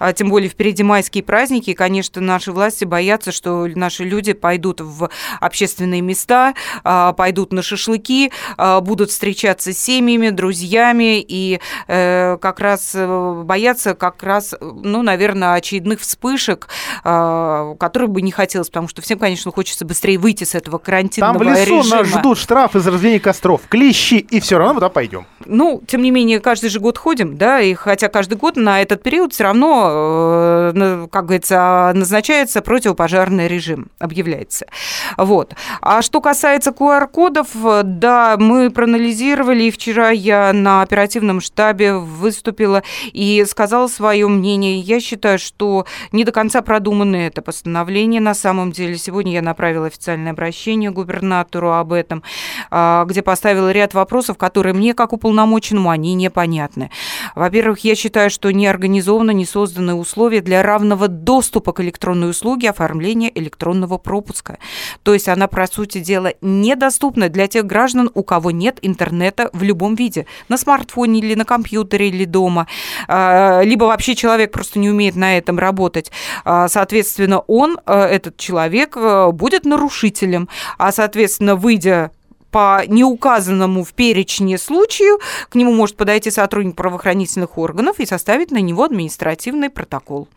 а, 0.01 0.13
тем 0.13 0.31
более 0.31 0.48
впереди 0.49 0.83
майские 0.83 1.23
праздники, 1.23 1.71
и, 1.71 1.75
конечно, 1.75 2.21
наши 2.21 2.53
власти 2.53 2.85
боятся, 2.85 3.33
что 3.33 3.67
наши 3.75 4.05
люди 4.05 4.33
пойдут 4.33 4.81
в 4.81 5.11
общественные 5.41 6.01
места, 6.01 6.55
а, 6.85 7.13
пойдут 7.13 7.53
на 7.53 7.63
шашлыки, 7.63 8.33
а, 8.57 8.81
будут 8.81 9.11
встречаться 9.11 9.73
с 9.73 9.79
семьями, 9.79 10.31
друзьями, 10.31 11.25
и 11.27 11.61
э, 11.87 12.37
как 12.41 12.61
раз 12.61 12.93
э, 12.95 13.43
боятся 13.45 13.95
как 13.95 14.23
раз, 14.23 14.55
ну, 14.61 15.03
наверное, 15.03 15.55
очередных 15.55 16.01
вспышек, 16.01 16.69
а, 17.05 17.75
которые 17.77 18.09
бы 18.09 18.23
не 18.23 18.31
хотелось, 18.31 18.69
потому 18.69 18.89
что 18.89 19.03
всем, 19.03 19.19
конечно, 19.19 19.51
хочется 19.51 19.85
быстрее 19.85 20.19
выйти 20.19 20.45
с 20.45 20.55
этого 20.55 20.79
карантинного 20.79 21.43
режима. 21.43 21.55
Там 21.55 21.55
в 21.55 21.61
лесу 21.61 21.81
режима. 21.83 22.03
нас 22.03 22.09
ждут 22.09 22.39
штрафы 22.39 22.81
за 22.81 22.91
разведение 22.91 23.21
костров, 23.21 23.63
клещи, 23.69 24.15
и 24.15 24.41
все 24.41 24.59
равно 24.59 24.75
туда 24.75 24.89
пойдем. 24.89 25.27
Ну, 25.45 25.83
тем 25.87 26.03
не 26.03 26.11
менее, 26.11 26.41
каждый 26.41 26.71
же 26.71 26.81
год 26.81 26.99
ходим, 26.99 27.37
да, 27.37 27.61
и 27.61 27.75
хотя 27.75 28.09
каждый 28.09 28.37
год 28.37 28.57
на 28.57 28.83
этот 28.83 29.03
период 29.03 29.33
все 29.33 29.45
равно 29.45 29.69
Э, 29.69 30.38
как 31.11 31.27
говорится, 31.27 31.93
назначается 31.95 32.63
противопожарный 32.63 33.49
режим, 33.49 33.89
объявляется. 33.99 34.67
Вот. 35.17 35.55
А 35.81 36.03
что 36.03 36.21
касается 36.21 36.71
QR-кодов, 36.71 37.49
да, 37.85 38.37
мы 38.39 38.71
проанализировали, 38.71 39.65
и 39.65 39.71
вчера 39.71 40.11
я 40.11 40.53
на 40.53 40.83
оперативном 40.83 41.41
штабе 41.41 41.95
выступила 41.95 42.83
и 43.13 43.45
сказала 43.49 43.89
свое 43.89 44.29
мнение. 44.29 44.81
Я 44.81 45.01
считаю, 45.01 45.39
что 45.39 45.87
не 46.13 46.25
до 46.25 46.33
конца 46.33 46.63
продумано 46.63 47.17
это 47.17 47.43
постановление 47.43 48.21
на 48.21 48.35
самом 48.35 48.73
деле. 48.73 48.97
Сегодня 48.99 49.33
я 49.33 49.43
направила 49.43 49.87
официальное 49.87 50.33
обращение 50.33 50.91
губернатору 50.91 51.73
об 51.73 51.93
этом, 51.93 52.23
а, 52.71 53.05
где 53.07 53.23
поставила 53.23 53.73
ряд 53.73 53.95
вопросов, 53.95 54.37
которые 54.37 54.75
мне, 54.75 54.95
как 54.95 55.13
уполномоченному, 55.13 55.91
они 55.91 56.15
непонятны. 56.15 56.91
Во-первых, 57.35 57.81
я 57.81 57.95
считаю, 57.95 58.31
что 58.31 58.51
не 58.51 58.67
организованы, 58.67 59.33
не 59.35 59.45
созданы 59.45 59.95
условия 59.95 60.28
условия 60.29 60.43
для 60.43 60.63
равного 60.63 61.09
доступа 61.09 61.73
к 61.73 61.81
электронной 61.81 62.29
услуге 62.31 62.69
оформления 62.69 63.31
электронного 63.35 63.97
пропуска. 63.97 64.59
То 65.03 65.15
есть 65.15 65.27
она, 65.27 65.49
по 65.49 65.67
сути 65.67 66.01
дела, 66.01 66.35
недоступна 66.43 67.31
для 67.31 67.47
тех 67.47 67.65
граждан, 67.65 68.11
у 68.13 68.23
кого 68.23 68.51
нет 68.51 68.79
интернета 68.83 69.49
в 69.55 69.63
любом 69.63 69.95
виде. 69.95 70.27
На 70.51 70.59
смартфоне 70.59 71.21
или 71.21 71.35
на 71.35 71.47
компьютере 71.47 72.09
или 72.09 72.27
дома. 72.27 72.67
А, 73.09 73.63
либо 73.63 73.85
вообще 73.85 74.15
человек 74.15 74.53
просто 74.53 74.79
не 74.79 74.91
умеет 74.91 75.17
на 75.17 75.39
этом 75.39 75.59
работать. 75.59 76.13
А, 76.45 76.69
соответственно, 76.69 77.39
он, 77.39 77.79
э, 77.87 77.95
этот 77.95 78.37
человек, 78.37 78.97
э, 78.99 79.31
будет 79.33 79.65
нарушителем. 79.65 80.49
А, 80.77 80.93
соответственно, 80.93 81.57
выйдя 81.57 82.11
по 82.51 82.83
неуказанному 82.87 83.85
в 83.85 83.93
перечне 83.93 84.59
случаю 84.59 85.19
к 85.49 85.55
нему 85.55 85.73
может 85.73 85.97
подойти 85.97 86.31
сотрудник 86.31 86.77
правоохранительных 86.77 87.59
органов 87.59 88.01
и 88.01 88.07
составить 88.07 88.51
на 88.51 88.59
него 88.59 88.85
административный 88.85 89.71
протокол. 89.71 90.29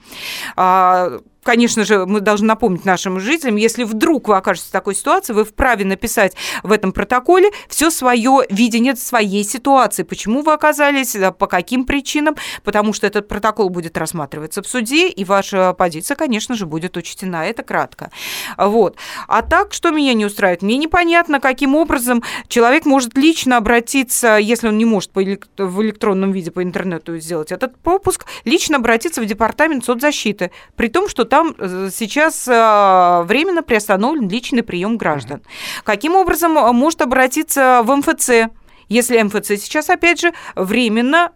А, 0.55 1.19
конечно 1.43 1.85
же, 1.85 2.05
мы 2.05 2.19
должны 2.21 2.47
напомнить 2.47 2.85
нашим 2.85 3.19
жителям, 3.19 3.55
если 3.55 3.83
вдруг 3.83 4.27
вы 4.27 4.37
окажетесь 4.37 4.69
в 4.69 4.71
такой 4.71 4.95
ситуации, 4.95 5.33
вы 5.33 5.43
вправе 5.43 5.85
написать 5.85 6.35
в 6.63 6.71
этом 6.71 6.91
протоколе 6.91 7.51
все 7.67 7.89
свое 7.89 8.41
видение 8.49 8.95
своей 8.95 9.43
ситуации, 9.43 10.03
почему 10.03 10.41
вы 10.41 10.53
оказались, 10.53 11.15
по 11.37 11.47
каким 11.47 11.85
причинам, 11.85 12.35
потому 12.63 12.93
что 12.93 13.07
этот 13.07 13.27
протокол 13.27 13.69
будет 13.69 13.97
рассматриваться 13.97 14.61
в 14.61 14.67
суде, 14.67 15.09
и 15.09 15.25
ваша 15.25 15.73
позиция, 15.73 16.15
конечно 16.15 16.55
же, 16.55 16.65
будет 16.65 16.97
учтена. 16.97 17.47
Это 17.47 17.63
кратко. 17.63 18.11
Вот. 18.57 18.97
А 19.27 19.41
так, 19.41 19.73
что 19.73 19.91
меня 19.91 20.13
не 20.13 20.25
устраивает? 20.25 20.61
Мне 20.61 20.77
непонятно, 20.77 21.39
каким 21.39 21.75
образом 21.75 22.23
человек 22.47 22.85
может 22.85 23.17
лично 23.17 23.57
обратиться, 23.57 24.37
если 24.37 24.67
он 24.67 24.77
не 24.77 24.85
может 24.85 25.11
в 25.13 25.81
электронном 25.81 26.31
виде 26.31 26.51
по 26.51 26.63
интернету 26.63 27.17
сделать 27.17 27.51
этот 27.51 27.77
пропуск, 27.77 28.25
лично 28.45 28.77
обратиться 28.77 29.21
в 29.21 29.25
департамент 29.25 29.85
соцзащиты, 29.85 30.51
при 30.75 30.87
том, 30.87 31.07
что 31.07 31.25
там 31.31 31.55
э, 31.57 31.89
сейчас 31.93 32.45
э, 32.45 33.23
временно 33.23 33.63
приостановлен 33.63 34.27
личный 34.27 34.63
прием 34.63 34.97
граждан. 34.97 35.37
Mm-hmm. 35.37 35.81
Каким 35.85 36.15
образом 36.17 36.57
э, 36.57 36.71
может 36.73 37.01
обратиться 37.01 37.83
в 37.85 37.95
МФЦ? 37.95 38.51
Если 38.89 39.21
МФЦ 39.21 39.47
сейчас, 39.57 39.89
опять 39.89 40.19
же, 40.19 40.33
временно 40.55 41.31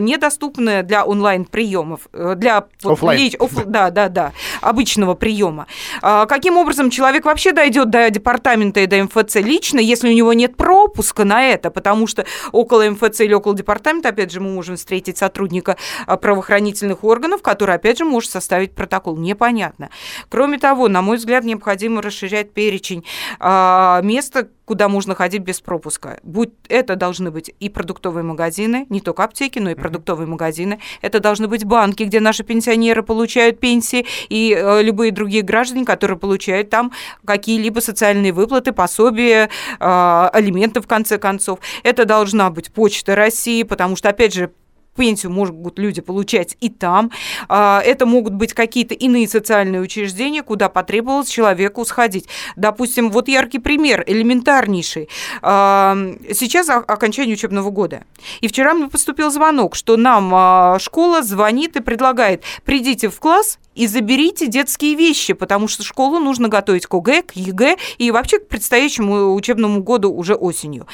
недоступны 0.00 0.82
для 0.82 1.04
онлайн-приемов, 1.04 2.08
э, 2.12 2.34
для 2.36 2.66
офлайн. 2.84 3.18
Лич, 3.18 3.34
оф, 3.38 3.52
да, 3.66 3.90
да, 3.90 4.08
да, 4.08 4.32
обычного 4.60 5.14
приема. 5.14 5.66
А 6.02 6.26
каким 6.26 6.56
образом 6.56 6.90
человек 6.90 7.24
вообще 7.24 7.52
дойдет 7.52 7.90
до 7.90 8.10
департамента 8.10 8.80
и 8.80 8.86
до 8.86 9.02
МФЦ 9.04 9.36
лично, 9.36 9.78
если 9.78 10.08
у 10.08 10.12
него 10.12 10.32
нет 10.32 10.56
пропуска 10.56 11.24
на 11.24 11.44
это, 11.44 11.70
потому 11.70 12.06
что 12.06 12.24
около 12.52 12.88
МФЦ 12.90 13.20
или 13.20 13.34
около 13.34 13.54
департамента, 13.54 14.10
опять 14.10 14.32
же, 14.32 14.40
мы 14.40 14.50
можем 14.50 14.76
встретить 14.76 15.18
сотрудника 15.18 15.76
а, 16.06 16.16
правоохранительных 16.16 17.04
органов, 17.04 17.42
который, 17.42 17.74
опять 17.74 17.98
же, 17.98 18.04
может 18.04 18.30
составить 18.30 18.74
протокол. 18.74 19.16
Непонятно. 19.16 19.90
Кроме 20.28 20.58
того, 20.58 20.88
на 20.88 21.02
мой 21.02 21.16
взгляд, 21.16 21.44
необходимо 21.44 22.02
расширять 22.02 22.52
перечень 22.52 23.04
а, 23.38 24.00
места, 24.02 24.48
куда 24.64 24.88
можно 24.88 25.14
ходить 25.14 25.42
без 25.42 25.60
пропуска. 25.60 26.18
Будь 26.22 26.50
это 26.68 26.96
должны 26.96 27.30
быть 27.30 27.54
и 27.60 27.68
продуктовые 27.68 28.24
магазины, 28.24 28.86
не 28.88 29.00
только 29.00 29.24
аптеки, 29.24 29.58
но 29.62 29.70
и 29.70 29.74
продуктовые 29.74 30.26
магазины. 30.26 30.78
Это 31.00 31.20
должны 31.20 31.48
быть 31.48 31.64
банки, 31.64 32.02
где 32.02 32.20
наши 32.20 32.44
пенсионеры 32.44 33.02
получают 33.02 33.60
пенсии, 33.60 34.06
и 34.28 34.56
э, 34.58 34.82
любые 34.82 35.12
другие 35.12 35.42
граждане, 35.42 35.84
которые 35.84 36.18
получают 36.18 36.70
там 36.70 36.92
какие-либо 37.24 37.80
социальные 37.80 38.32
выплаты, 38.32 38.72
пособия, 38.72 39.48
э, 39.80 40.28
алименты, 40.32 40.80
в 40.80 40.86
конце 40.86 41.18
концов. 41.18 41.60
Это 41.82 42.04
должна 42.04 42.50
быть 42.50 42.72
Почта 42.72 43.14
России, 43.14 43.62
потому 43.62 43.96
что, 43.96 44.08
опять 44.08 44.34
же, 44.34 44.50
пенсию 44.96 45.32
могут 45.32 45.78
люди 45.78 46.00
получать 46.00 46.56
и 46.60 46.68
там. 46.68 47.10
А, 47.48 47.80
это 47.84 48.06
могут 48.06 48.34
быть 48.34 48.52
какие-то 48.52 48.94
иные 48.94 49.28
социальные 49.28 49.80
учреждения, 49.80 50.42
куда 50.42 50.68
потребовалось 50.68 51.28
человеку 51.28 51.84
сходить. 51.84 52.26
Допустим, 52.56 53.10
вот 53.10 53.28
яркий 53.28 53.58
пример, 53.58 54.04
элементарнейший. 54.06 55.08
А, 55.40 55.96
сейчас 56.32 56.68
окончание 56.68 57.34
учебного 57.34 57.70
года. 57.70 58.04
И 58.40 58.48
вчера 58.48 58.74
мне 58.74 58.88
поступил 58.88 59.30
звонок, 59.30 59.74
что 59.74 59.96
нам 59.96 60.30
а, 60.34 60.78
школа 60.78 61.22
звонит 61.22 61.76
и 61.76 61.80
предлагает, 61.80 62.44
придите 62.64 63.08
в 63.08 63.18
класс 63.18 63.58
и 63.74 63.86
заберите 63.86 64.48
детские 64.48 64.94
вещи, 64.94 65.32
потому 65.32 65.68
что 65.68 65.82
школу 65.82 66.18
нужно 66.18 66.48
готовить 66.48 66.86
к 66.86 66.94
ОГЭ, 66.94 67.22
к 67.22 67.32
ЕГЭ 67.32 67.76
и 67.98 68.10
вообще 68.10 68.38
к 68.38 68.48
предстоящему 68.48 69.34
учебному 69.34 69.82
году 69.82 70.12
уже 70.12 70.34
осенью 70.34 70.86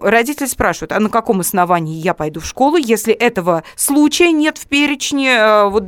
родители 0.00 0.46
спрашивают, 0.46 0.92
а 0.92 1.00
на 1.00 1.08
каком 1.08 1.40
основании 1.40 1.96
я 1.96 2.14
пойду 2.14 2.40
в 2.40 2.46
школу, 2.46 2.76
если 2.76 3.12
этого 3.12 3.62
случая 3.76 4.32
нет 4.32 4.58
в 4.58 4.66
перечне 4.66 5.34
э, 5.36 5.68
вот, 5.68 5.84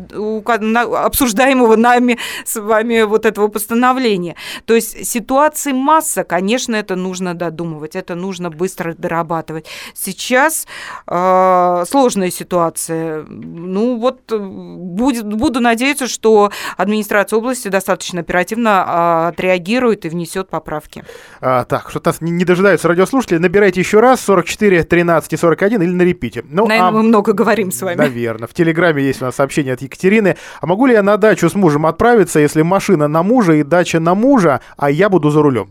обсуждаемого 0.46 1.76
нами 1.76 2.18
с 2.44 2.60
вами 2.60 3.02
вот 3.02 3.26
этого 3.26 3.48
постановления. 3.48 4.36
То 4.64 4.74
есть 4.74 5.06
ситуации 5.06 5.72
масса, 5.72 6.24
конечно, 6.24 6.76
это 6.76 6.96
нужно 6.96 7.34
додумывать, 7.34 7.96
это 7.96 8.14
нужно 8.14 8.50
быстро 8.50 8.94
дорабатывать. 8.94 9.66
Сейчас 9.94 10.66
э, 11.06 11.84
сложная 11.88 12.30
ситуация. 12.30 13.24
Ну 13.28 13.98
вот 13.98 14.20
э, 14.32 14.38
будет, 14.38 15.26
буду 15.26 15.60
надеяться, 15.60 16.06
что 16.06 16.50
администрация 16.76 17.38
области 17.38 17.68
достаточно 17.68 18.20
оперативно 18.20 18.68
э, 18.68 19.28
отреагирует 19.28 20.04
и 20.04 20.08
внесет 20.08 20.48
поправки. 20.48 21.04
А, 21.40 21.64
так, 21.64 21.90
что 21.90 22.00
нас 22.04 22.20
не 22.20 22.44
дожидаются 22.44 22.88
радиослушатели, 22.88 23.38
набирайте 23.38 23.80
еще 23.80 23.95
еще 23.96 24.00
раз 24.00 24.20
44 24.20 24.84
13 24.84 25.32
и 25.32 25.36
41 25.36 25.82
или 25.82 25.90
на 25.90 26.02
репите. 26.02 26.44
Ну, 26.48 26.66
Наверное, 26.66 26.88
а, 26.88 26.92
мы 26.92 27.02
много 27.02 27.32
говорим 27.32 27.72
с 27.72 27.80
вами. 27.80 27.96
Наверное. 27.96 28.46
В 28.46 28.52
Телеграме 28.52 29.02
есть 29.02 29.22
у 29.22 29.24
нас 29.24 29.36
сообщение 29.36 29.72
от 29.72 29.82
Екатерины. 29.82 30.36
А 30.60 30.66
могу 30.66 30.86
ли 30.86 30.92
я 30.92 31.02
на 31.02 31.16
дачу 31.16 31.48
с 31.48 31.54
мужем 31.54 31.86
отправиться, 31.86 32.38
если 32.38 32.62
машина 32.62 33.08
на 33.08 33.22
мужа 33.22 33.54
и 33.54 33.62
дача 33.62 33.98
на 34.00 34.14
мужа, 34.14 34.60
а 34.76 34.90
я 34.90 35.08
буду 35.08 35.30
за 35.30 35.42
рулем? 35.42 35.68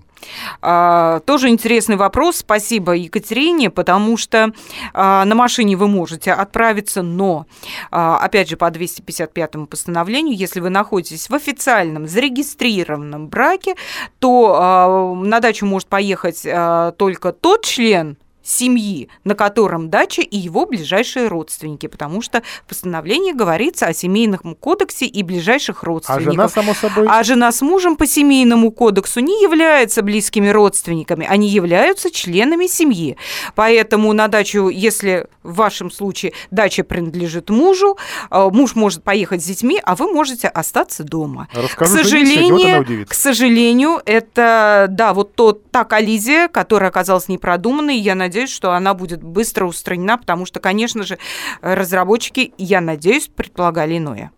А, 0.62 1.20
тоже 1.22 1.50
интересный 1.50 1.96
вопрос. 1.96 2.38
Спасибо 2.38 2.94
Екатерине, 2.94 3.70
потому 3.70 4.18
что 4.18 4.52
а, 4.94 5.26
на 5.26 5.36
машине 5.36 5.76
вы 5.76 5.88
можете 5.88 6.32
отправиться, 6.32 7.02
но, 7.02 7.46
а, 7.92 8.18
опять 8.18 8.50
же, 8.50 8.58
по 8.58 8.70
255 8.70 9.68
постановлению, 9.70 10.36
если 10.36 10.60
вы 10.60 10.70
находитесь 10.70 11.30
в 11.30 11.36
официальном 11.36 12.08
зарегистрированном 12.08 13.28
браке, 13.28 13.76
то 14.20 15.16
на 15.16 15.40
дачу 15.40 15.66
может 15.66 15.88
поехать 15.88 16.44
только 16.98 17.32
тот 17.32 17.64
член 17.64 18.18
семьи, 18.46 19.10
на 19.24 19.36
котором 19.36 19.90
дача 19.90 20.22
и 20.22 20.38
его 20.38 20.66
ближайшие 20.66 21.28
родственники, 21.28 21.88
потому 21.88 22.22
что 22.22 22.44
в 22.64 22.70
постановлении 22.70 23.34
говорится 23.34 23.88
о 23.88 23.94
семейном 23.94 24.56
кодексе 24.56 25.06
и 25.06 25.24
ближайших 25.24 25.84
родственниках. 25.84 26.28
А 26.28 26.32
жена, 26.32 26.50
само 26.50 26.74
собой? 26.74 27.08
А 27.10 27.24
жена 27.24 27.52
с 27.52 27.62
мужем 27.62 27.96
по 27.96 28.06
семейному 28.06 28.72
кодексу 28.72 29.20
не 29.20 29.42
являются 29.42 30.04
близкими 30.04 30.50
родственниками, 30.50 31.26
они 31.28 31.50
являются 31.50 32.12
членами 32.12 32.68
семьи. 32.68 33.18
Поэтому 33.56 34.14
на 34.14 34.28
дачу, 34.28 34.70
если 34.70 35.28
в 35.44 35.56
вашем 35.56 35.92
случае 35.92 36.34
дача 36.52 36.84
принадлежит 36.84 37.50
мужу, 37.50 37.98
э, 38.30 38.50
муж 38.52 38.76
может 38.76 39.04
поехать 39.04 39.44
с 39.44 39.46
детьми, 39.46 39.80
а 39.84 39.96
вы 39.96 40.12
можете 40.12 40.48
остаться 40.48 41.04
дома. 41.04 41.48
Расскажу, 41.54 41.94
к 41.94 41.98
сожалению, 41.98 43.06
к 43.08 43.14
сожалению, 43.14 44.02
это 44.06 44.88
да, 44.90 45.14
вот 45.14 45.36
тот, 45.36 45.70
та 45.72 45.84
коллизия, 45.84 46.48
которая 46.48 46.90
оказалась 46.90 47.28
непродуманной, 47.28 47.98
я 47.98 48.16
надеюсь, 48.16 48.35
надеюсь, 48.36 48.52
что 48.52 48.74
она 48.74 48.94
будет 48.94 49.24
быстро 49.24 49.66
устранена, 49.66 50.18
потому 50.18 50.46
что, 50.46 50.60
конечно 50.60 51.04
же, 51.04 51.18
разработчики, 51.62 52.54
я 52.58 52.82
надеюсь, 52.82 53.28
предполагали 53.28 53.98
иное. 53.98 54.32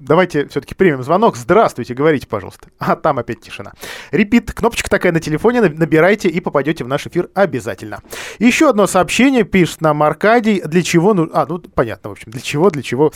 Давайте 0.00 0.48
все-таки 0.48 0.74
примем 0.74 1.02
звонок. 1.02 1.36
Здравствуйте, 1.36 1.94
говорите, 1.94 2.26
пожалуйста. 2.26 2.68
А 2.78 2.96
там 2.96 3.18
опять 3.18 3.40
тишина. 3.40 3.72
Репит, 4.10 4.52
кнопочка 4.52 4.90
такая 4.90 5.12
на 5.12 5.20
телефоне, 5.20 5.62
набирайте 5.62 6.28
и 6.28 6.40
попадете 6.40 6.84
в 6.84 6.88
наш 6.88 7.06
эфир 7.06 7.30
обязательно. 7.34 8.00
Еще 8.38 8.68
одно 8.68 8.86
сообщение 8.86 9.44
пишет 9.44 9.80
нам 9.80 10.02
Аркадий. 10.02 10.60
Для 10.64 10.82
чего? 10.82 11.14
Ну, 11.14 11.30
а, 11.32 11.46
ну 11.48 11.60
понятно, 11.60 12.10
в 12.10 12.12
общем, 12.12 12.32
для 12.32 12.40
чего, 12.40 12.70
для 12.70 12.82
чего. 12.82 13.12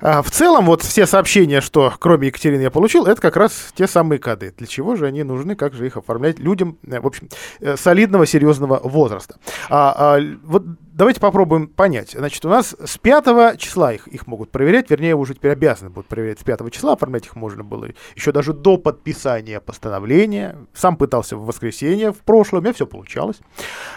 А, 0.00 0.22
в 0.22 0.30
целом, 0.30 0.66
вот 0.66 0.82
все 0.82 1.06
сообщения, 1.06 1.60
что 1.60 1.92
кроме 1.98 2.28
Екатерины 2.28 2.62
я 2.62 2.70
получил, 2.70 3.06
это 3.06 3.20
как 3.20 3.36
раз 3.36 3.72
те 3.74 3.86
самые 3.86 4.18
коды. 4.18 4.54
Для 4.56 4.66
чего 4.66 4.96
же 4.96 5.06
они 5.06 5.22
нужны, 5.24 5.56
как 5.56 5.74
же 5.74 5.86
их 5.86 5.96
оформлять 5.96 6.38
людям, 6.38 6.78
э, 6.86 7.00
в 7.00 7.06
общем, 7.06 7.28
э, 7.60 7.76
солидного, 7.76 8.26
серьезного 8.26 8.80
возраста. 8.82 9.36
А, 9.68 10.16
а, 10.16 10.20
вот 10.42 10.64
давайте 10.94 11.20
попробуем 11.20 11.68
понять. 11.68 12.12
Значит, 12.12 12.44
у 12.44 12.48
нас 12.48 12.74
с 12.84 12.98
5 12.98 13.58
числа 13.58 13.92
их, 13.92 14.06
их 14.08 14.26
могут 14.26 14.50
проверять, 14.50 14.90
вернее, 14.90 15.14
уже 15.14 15.34
теперь 15.34 15.52
обязаны 15.52 15.90
будут 15.90 16.06
проверять 16.06 16.40
с 16.40 16.44
5 16.44 16.72
числа, 16.72 16.92
оформлять 16.92 17.26
их 17.26 17.36
можно 17.36 17.64
было 17.64 17.88
еще 18.14 18.32
даже 18.32 18.52
до 18.52 18.78
подписания 18.78 19.60
постановления. 19.60 20.56
Сам 20.72 20.96
пытался 20.96 21.36
в 21.36 21.44
воскресенье 21.44 22.12
в 22.12 22.18
прошлом, 22.18 22.60
у 22.60 22.62
меня 22.62 22.72
все 22.72 22.86
получалось. 22.86 23.40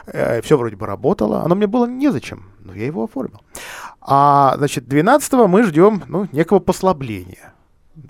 Э, 0.08 0.42
все 0.42 0.58
вроде 0.58 0.76
бы 0.76 0.86
работало. 0.86 1.44
Оно 1.44 1.56
мне 1.56 1.68
было 1.68 1.86
незачем, 1.86 2.52
но 2.60 2.74
я 2.74 2.86
его 2.86 3.04
оформил. 3.04 3.42
А, 4.02 4.56
значит, 4.58 4.88
12 4.88 5.34
мы 5.48 5.64
ждем, 5.64 6.04
ну, 6.08 6.28
некого 6.32 6.60
послабления 6.60 7.54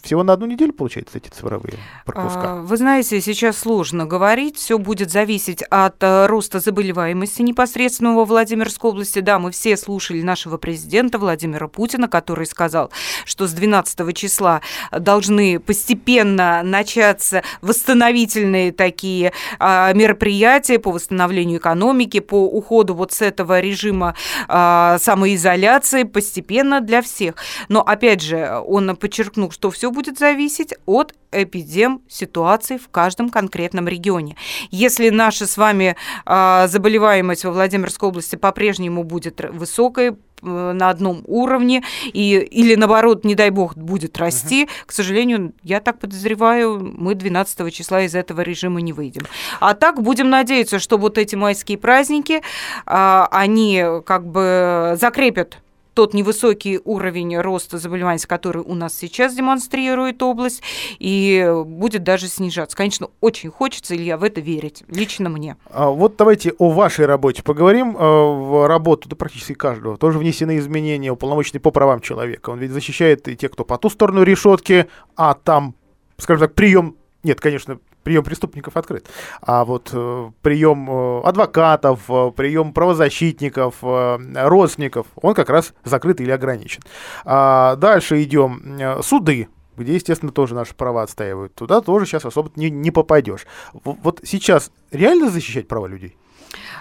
всего 0.04 0.23
на 0.23 0.34
одну 0.34 0.45
неделю, 0.45 0.73
получается, 0.73 1.17
эти 1.17 1.30
цифровые 1.30 1.76
пропуска? 2.06 2.54
А, 2.54 2.62
вы 2.62 2.78
знаете, 2.78 3.21
сейчас 3.21 3.58
сложно 3.58 4.06
говорить. 4.06 4.58
Все 4.58 4.78
будет 4.78 5.12
зависеть 5.12 5.63
от 5.63 6.04
э, 6.04 6.26
роста 6.26 6.60
заболеваемости 6.60 7.41
непосредственно 7.41 8.15
во 8.15 8.26
Владимирской 8.26 8.91
области. 8.91 9.19
Да, 9.19 9.39
мы 9.39 9.52
все 9.52 9.78
слушали 9.78 10.21
нашего 10.21 10.58
президента 10.58 11.17
Владимира 11.17 11.67
Путина, 11.67 12.08
который 12.08 12.45
сказал, 12.45 12.91
что 13.23 13.47
с 13.47 13.54
12 13.54 14.15
числа 14.15 14.62
должны 14.91 15.60
постепенно 15.60 16.62
начаться 16.63 17.43
восстановительные 17.62 18.71
такие 18.73 19.32
а, 19.60 19.93
мероприятия 19.93 20.80
по 20.80 20.91
восстановлению 20.91 21.60
экономики, 21.60 22.19
по 22.19 22.45
уходу 22.45 22.93
вот 22.93 23.13
с 23.13 23.21
этого 23.21 23.60
режима 23.60 24.15
а, 24.47 24.97
самоизоляции 25.00 26.04
постепенно 26.04 26.82
для 26.82 27.02
всех. 27.02 27.36
Но, 27.69 27.82
опять 27.82 28.21
же, 28.21 28.62
он 28.65 28.95
подчеркнул, 28.95 29.52
что 29.52 29.71
все 29.78 29.92
будет 29.92 30.18
зависеть 30.18 30.74
от 30.88 31.13
эпидем 31.32 32.02
ситуации 32.10 32.78
в 32.78 32.90
каждом 32.90 33.30
конкретном 33.30 33.88
регионе. 33.88 34.36
Если 34.72 35.10
наша 35.10 35.46
с 35.46 35.56
вами 35.56 35.96
э, 36.26 36.68
заболеваемость 36.68 37.46
во 37.46 37.52
Владимирской 37.52 38.10
области 38.10 38.36
по-прежнему 38.36 39.04
будет 39.04 39.40
высокой, 39.52 40.16
на 40.44 40.92
одном 40.92 41.24
уровне, 41.26 41.84
и, 42.06 42.38
или 42.38 42.76
наоборот, 42.76 43.26
не 43.26 43.34
дай 43.34 43.50
бог, 43.50 43.76
будет 43.76 44.20
расти, 44.20 44.66
uh-huh. 44.66 44.86
к 44.86 44.92
сожалению, 44.92 45.54
я 45.63 45.80
так 45.80 45.98
подозреваю, 45.98 46.80
мы 46.80 47.16
12 47.16 47.74
числа 47.74 48.04
из 48.04 48.13
этого 48.13 48.42
режима 48.42 48.82
не 48.82 48.94
выйдем. 48.94 49.24
А 49.60 49.74
так 49.74 50.00
будем 50.00 50.30
надеяться, 50.30 50.78
что 50.78 51.00
вот 51.00 51.18
эти 51.18 51.34
майские 51.34 51.80
праздники, 51.80 52.44
а, 52.86 53.28
они 53.32 53.84
как 54.06 54.28
бы 54.28 54.96
закрепят 55.02 55.58
тот 55.97 56.13
невысокий 56.13 56.79
уровень 56.86 57.39
роста 57.39 57.79
заболеваний, 57.79 58.21
который 58.27 58.62
у 58.62 58.75
нас 58.75 58.95
сейчас 58.95 59.33
демонстрирует 59.33 60.21
область, 60.21 60.62
и 60.99 61.51
будет 61.65 62.03
даже 62.03 62.27
снижаться. 62.27 62.77
Конечно, 62.77 63.10
очень 63.19 63.49
хочется, 63.49 63.95
Илья, 63.95 64.19
в 64.19 64.23
это 64.23 64.39
верить, 64.39 64.83
лично 64.89 65.27
мне. 65.29 65.57
А 65.71 65.89
вот 65.89 66.15
давайте 66.15 66.53
о 66.60 66.69
вашей 66.69 67.07
работе 67.07 67.41
поговорим. 67.41 67.97
Э, 67.97 67.99
в 67.99 68.67
работу 68.67 69.10
да, 69.10 69.15
практически 69.15 69.55
каждого 69.55 69.97
тоже 69.97 70.19
внесены 70.19 70.60
изменения, 70.60 71.12
уполномоченный 71.12 71.62
по 71.62 71.71
правам 71.71 71.99
человека. 71.99 72.51
Он 72.51 72.60
ведь 72.60 72.69
защищает 72.69 73.27
и 73.27 73.36
тех, 73.36 73.49
кто 73.49 73.65
по 73.65 73.79
ту 73.79 73.89
сторону 73.89 74.21
решетки, 74.21 74.86
а 75.15 75.33
там, 75.33 75.73
скажем 76.19 76.41
так, 76.41 76.53
прием 76.53 76.95
нет, 77.23 77.41
конечно, 77.41 77.79
прием 78.08 78.24
преступников 78.24 78.78
открыт. 78.78 79.06
А 79.41 79.65
вот 79.65 79.89
э, 79.91 80.32
прием 80.41 80.89
э, 80.89 81.22
адвокатов, 81.26 82.10
э, 82.10 82.32
прием 82.34 82.72
правозащитников, 82.72 83.76
э, 83.82 84.17
родственников, 84.48 85.08
он 85.22 85.34
как 85.34 85.50
раз 85.50 85.74
закрыт 85.84 86.22
или 86.22 86.32
ограничен. 86.32 86.82
А 87.26 87.76
дальше 87.76 88.24
идем. 88.24 88.78
Э, 88.80 89.02
суды, 89.04 89.50
где, 89.76 89.96
естественно, 89.96 90.32
тоже 90.32 90.56
наши 90.56 90.74
права 90.74 91.04
отстаивают. 91.04 91.54
Туда 91.54 91.82
тоже 91.82 92.06
сейчас 92.06 92.24
особо 92.24 92.50
не, 92.56 92.70
не 92.70 92.91
попадешь. 92.91 93.46
Вот 93.74 94.22
сейчас 94.24 94.72
реально 94.91 95.30
защищать 95.30 95.67
права 95.67 95.88
людей? 95.88 96.15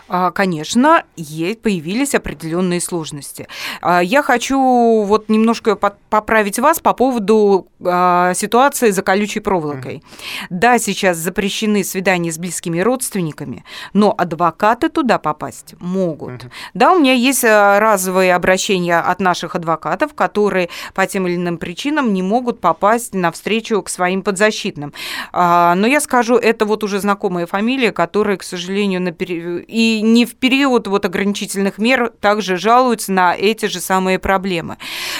А, 0.09 0.31
конечно, 0.31 1.05
появились 1.16 2.14
определенные 2.14 2.81
сложности. 2.81 3.49
А, 3.81 4.01
я 4.03 4.23
хочу 4.23 5.03
вот 5.03 5.29
немножко 5.29 5.75
поправить 5.75 6.59
вас 6.59 6.79
по 6.79 6.92
поводу 6.92 7.66
а, 7.85 8.33
ситуации 8.35 8.90
за 8.90 9.03
колючей 9.03 9.40
проволокой. 9.40 9.97
Mm-hmm. 9.97 10.47
Да, 10.51 10.79
сейчас 10.79 11.16
запрещены 11.16 11.83
свидания 11.83 12.31
с 12.31 12.38
близкими 12.38 12.81
родственниками, 12.81 13.64
но 13.92 14.14
адвокаты 14.16 14.90
туда 14.90 15.19
попасть 15.19 15.75
могут. 15.81 16.45
Mm-hmm. 16.45 16.51
Да, 16.75 16.92
у 16.92 17.01
меня 17.01 17.12
есть 17.12 17.42
разовые 17.42 18.35
обращения 18.35 19.01
от 19.01 19.21
наших 19.21 19.57
адвокатов, 19.57 20.14
которые 20.14 20.69
по 20.95 21.07
тем 21.07 21.27
или 21.27 21.35
иным 21.35 21.59
причинам 21.59 22.12
не 22.12 22.23
могут 22.23 22.61
попасть 22.61 23.14
на 23.14 23.33
встречу 23.33 23.83
к 23.83 23.88
своим 23.88 24.23
подзащитным. 24.23 24.92
Но 25.33 25.87
я 25.87 26.01
скажу, 26.01 26.37
это 26.37 26.64
вот 26.64 26.85
уже 26.85 27.01
знакомые 27.01 27.47
фамилии, 27.47 27.90
которые, 27.90 28.37
к 28.37 28.42
сожалению, 28.42 29.03
на 29.03 29.12
пере... 29.12 29.64
и 29.66 29.96
не 30.03 30.27
в 30.27 30.35
период 30.37 30.87
вот 30.87 31.05
ограничительных 31.05 31.79
мер 31.79 32.13
также 32.21 32.57
жалуются 32.57 33.13
на 33.13 33.35
эти 33.35 33.67
же 33.67 33.81
самые 33.81 34.19
проблемы. 34.19 34.77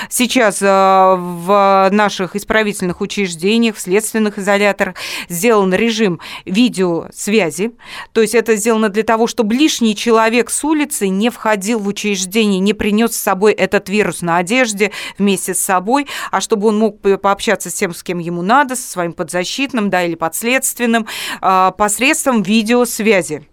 Сейчас 0.09 0.61
э, 0.63 0.67
в 0.67 1.89
наших 1.93 2.37
исправительных 2.37 3.01
учреждениях, 3.01 3.77
в 3.77 3.81
следственных 3.81 4.39
изоляторах 4.39 4.97
сделан 5.29 5.75
режим 5.75 6.21
видеосвязи. 6.45 7.73
То 8.13 8.21
есть 8.21 8.35
это 8.35 8.57
сделано 8.57 8.89
для 8.89 9.03
того, 9.03 9.27
чтобы 9.27 9.55
лишний 9.55 9.97
человек 9.97 10.51
с 10.51 10.65
улицы 10.65 11.09
не 11.09 11.31
входил 11.31 11.79
в 11.79 11.87
учреждение, 11.87 12.61
не 12.61 12.75
принес 12.75 13.13
с 13.13 13.21
собой 13.21 13.53
этот 13.53 13.89
вирус 13.89 14.23
на 14.23 14.39
одежде 14.39 14.93
вместе 15.19 15.55
с 15.55 15.61
собой, 15.61 16.07
а 16.31 16.41
чтобы 16.41 16.69
он 16.69 16.79
мог 16.79 17.01
пообщаться 17.21 17.71
с 17.71 17.75
тем, 17.75 17.95
с 17.95 18.03
кем 18.03 18.19
ему 18.19 18.43
надо, 18.43 18.77
со 18.77 18.89
своим 18.89 19.13
подзащитным 19.13 19.91
да, 19.91 20.05
или 20.05 20.15
подследственным, 20.15 21.07
э, 21.41 21.73
посредством 21.77 22.43
видеосвязи. 22.43 23.47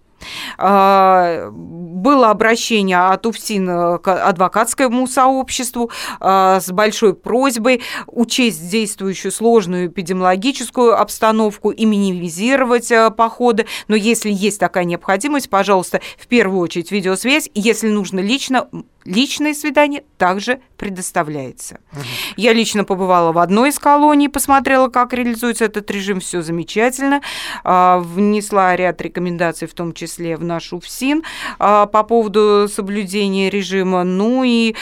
А, 0.57 1.49
было 1.51 2.29
обращение 2.29 2.97
от 2.97 3.25
УФСИН 3.25 3.99
к 3.99 4.27
адвокатскому 4.27 5.07
сообществу 5.07 5.89
а, 6.19 6.59
с 6.59 6.71
большой 6.71 7.13
просьбой 7.13 7.81
учесть 8.07 8.69
действующую 8.69 9.31
сложную 9.31 9.87
эпидемиологическую 9.87 10.99
обстановку 10.99 11.71
и 11.71 11.85
минимизировать 11.85 12.91
а, 12.91 13.09
походы. 13.09 13.65
Но 13.87 13.95
если 13.95 14.31
есть 14.31 14.59
такая 14.59 14.83
необходимость, 14.83 15.49
пожалуйста, 15.49 16.01
в 16.17 16.27
первую 16.27 16.59
очередь 16.61 16.91
видеосвязь. 16.91 17.49
Если 17.53 17.89
нужно 17.89 18.19
лично, 18.19 18.67
личное 19.05 19.53
свидание 19.53 20.03
также 20.17 20.61
предоставляется. 20.77 21.79
Угу. 21.91 22.01
Я 22.37 22.53
лично 22.53 22.83
побывала 22.83 23.31
в 23.31 23.37
одной 23.37 23.69
из 23.69 23.79
колоний, 23.79 24.29
посмотрела, 24.29 24.89
как 24.89 25.13
реализуется 25.13 25.65
этот 25.65 25.89
режим, 25.91 26.19
все 26.19 26.41
замечательно. 26.41 27.21
Внесла 27.63 28.75
ряд 28.75 29.01
рекомендаций, 29.01 29.67
в 29.67 29.73
том 29.73 29.93
числе 29.93 30.35
в 30.37 30.43
нашу 30.43 30.79
ФСИН, 30.79 31.23
по 31.57 32.05
поводу 32.07 32.67
соблюдения 32.67 33.49
режима. 33.49 34.03
Ну 34.03 34.43
и, 34.43 34.75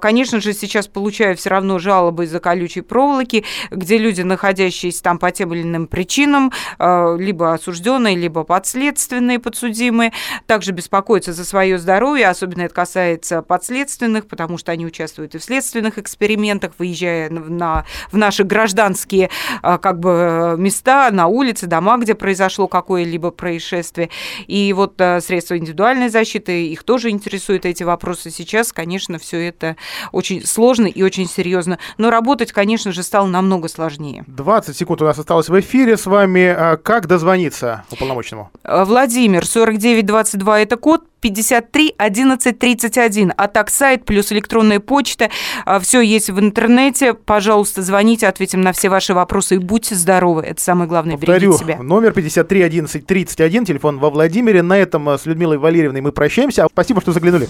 конечно 0.00 0.40
же, 0.40 0.52
сейчас 0.52 0.88
получаю 0.88 1.36
все 1.36 1.50
равно 1.50 1.78
жалобы 1.78 2.24
из-за 2.24 2.40
колючей 2.40 2.80
проволоки, 2.80 3.44
где 3.70 3.98
люди, 3.98 4.22
находящиеся 4.22 5.02
там 5.02 5.18
по 5.18 5.30
тем 5.30 5.52
или 5.54 5.62
иным 5.62 5.86
причинам, 5.86 6.52
либо 6.78 7.52
осужденные, 7.52 8.16
либо 8.16 8.44
подследственные, 8.44 9.38
подсудимые, 9.38 10.12
также 10.46 10.72
беспокоятся 10.72 11.32
за 11.32 11.44
свое 11.44 11.78
здоровье, 11.78 12.28
особенно 12.28 12.62
это 12.62 12.74
касается 12.74 13.42
подследственных 13.42 13.63
подследственных, 13.64 14.26
потому 14.26 14.58
что 14.58 14.72
они 14.72 14.84
участвуют 14.84 15.34
и 15.34 15.38
в 15.38 15.42
следственных 15.42 15.98
экспериментах, 15.98 16.72
выезжая 16.78 17.30
на, 17.30 17.86
в 18.12 18.16
наши 18.18 18.44
гражданские 18.44 19.30
а, 19.62 19.78
как 19.78 20.00
бы 20.00 20.56
места, 20.58 21.10
на 21.10 21.28
улицы, 21.28 21.66
дома, 21.66 21.96
где 21.96 22.14
произошло 22.14 22.68
какое-либо 22.68 23.30
происшествие. 23.30 24.10
И 24.46 24.72
вот 24.74 25.00
а, 25.00 25.20
средства 25.22 25.56
индивидуальной 25.56 26.10
защиты, 26.10 26.66
их 26.66 26.84
тоже 26.84 27.08
интересуют 27.08 27.64
эти 27.64 27.84
вопросы. 27.84 28.30
Сейчас, 28.30 28.70
конечно, 28.70 29.18
все 29.18 29.48
это 29.48 29.76
очень 30.12 30.44
сложно 30.44 30.86
и 30.86 31.02
очень 31.02 31.26
серьезно. 31.26 31.78
Но 31.96 32.10
работать, 32.10 32.52
конечно 32.52 32.92
же, 32.92 33.02
стало 33.02 33.26
намного 33.26 33.68
сложнее. 33.68 34.24
20 34.26 34.76
секунд 34.76 35.00
у 35.00 35.06
нас 35.06 35.18
осталось 35.18 35.48
в 35.48 35.58
эфире 35.58 35.96
с 35.96 36.04
вами. 36.04 36.44
А 36.48 36.76
как 36.76 37.06
дозвониться 37.06 37.84
уполномоченному? 37.90 38.50
Владимир, 38.62 39.46
4922 39.46 40.60
это 40.60 40.76
код, 40.76 41.04
53 41.24 41.94
11 41.96 42.58
31. 42.58 43.32
А 43.34 43.48
так 43.48 43.70
сайт 43.70 44.04
плюс 44.04 44.30
электронная 44.30 44.78
почта. 44.78 45.30
А, 45.64 45.80
все 45.80 46.02
есть 46.02 46.28
в 46.28 46.38
интернете. 46.38 47.14
Пожалуйста, 47.14 47.80
звоните, 47.80 48.26
ответим 48.28 48.60
на 48.60 48.74
все 48.74 48.90
ваши 48.90 49.14
вопросы 49.14 49.54
и 49.54 49.58
будьте 49.58 49.94
здоровы. 49.94 50.42
Это 50.42 50.60
самое 50.60 50.86
главное. 50.86 51.16
Повторю, 51.16 51.52
Берегите 51.52 51.64
себя. 51.64 51.82
номер 51.82 52.12
53 52.12 52.62
11 52.62 53.06
31, 53.06 53.64
телефон 53.64 53.98
во 54.00 54.10
Владимире. 54.10 54.60
На 54.60 54.76
этом 54.76 55.08
а, 55.08 55.16
с 55.16 55.24
Людмилой 55.24 55.56
Валерьевной 55.56 56.02
мы 56.02 56.12
прощаемся. 56.12 56.66
Спасибо, 56.70 57.00
что 57.00 57.12
заглянули. 57.12 57.48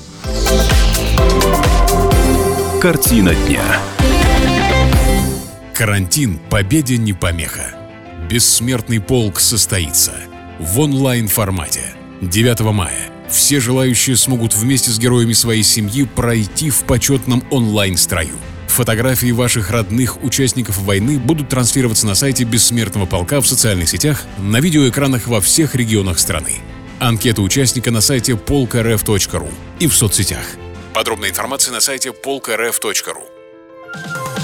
Картина 2.80 3.34
дня. 3.48 3.64
Карантин 5.74 6.38
победе 6.48 6.96
не 6.96 7.12
помеха. 7.12 7.74
Бессмертный 8.30 9.00
полк 9.00 9.40
состоится 9.40 10.12
в 10.60 10.78
онлайн-формате 10.78 11.80
9 12.20 12.60
мая 12.60 13.13
все 13.30 13.60
желающие 13.60 14.16
смогут 14.16 14.54
вместе 14.54 14.90
с 14.90 14.98
героями 14.98 15.32
своей 15.32 15.62
семьи 15.62 16.04
пройти 16.04 16.70
в 16.70 16.84
почетном 16.84 17.44
онлайн-строю. 17.50 18.36
Фотографии 18.68 19.30
ваших 19.30 19.70
родных 19.70 20.22
участников 20.24 20.78
войны 20.78 21.18
будут 21.18 21.48
транслироваться 21.48 22.06
на 22.06 22.14
сайте 22.14 22.44
Бессмертного 22.44 23.06
полка 23.06 23.40
в 23.40 23.46
социальных 23.46 23.88
сетях, 23.88 24.24
на 24.38 24.60
видеоэкранах 24.60 25.28
во 25.28 25.40
всех 25.40 25.76
регионах 25.76 26.18
страны. 26.18 26.56
Анкета 26.98 27.42
участника 27.42 27.90
на 27.90 28.00
сайте 28.00 28.32
polkrf.ru 28.32 29.52
и 29.78 29.86
в 29.86 29.94
соцсетях. 29.94 30.44
Подробная 30.92 31.30
информация 31.30 31.72
на 31.72 31.80
сайте 31.80 32.10
polkrf.ru. 32.10 34.43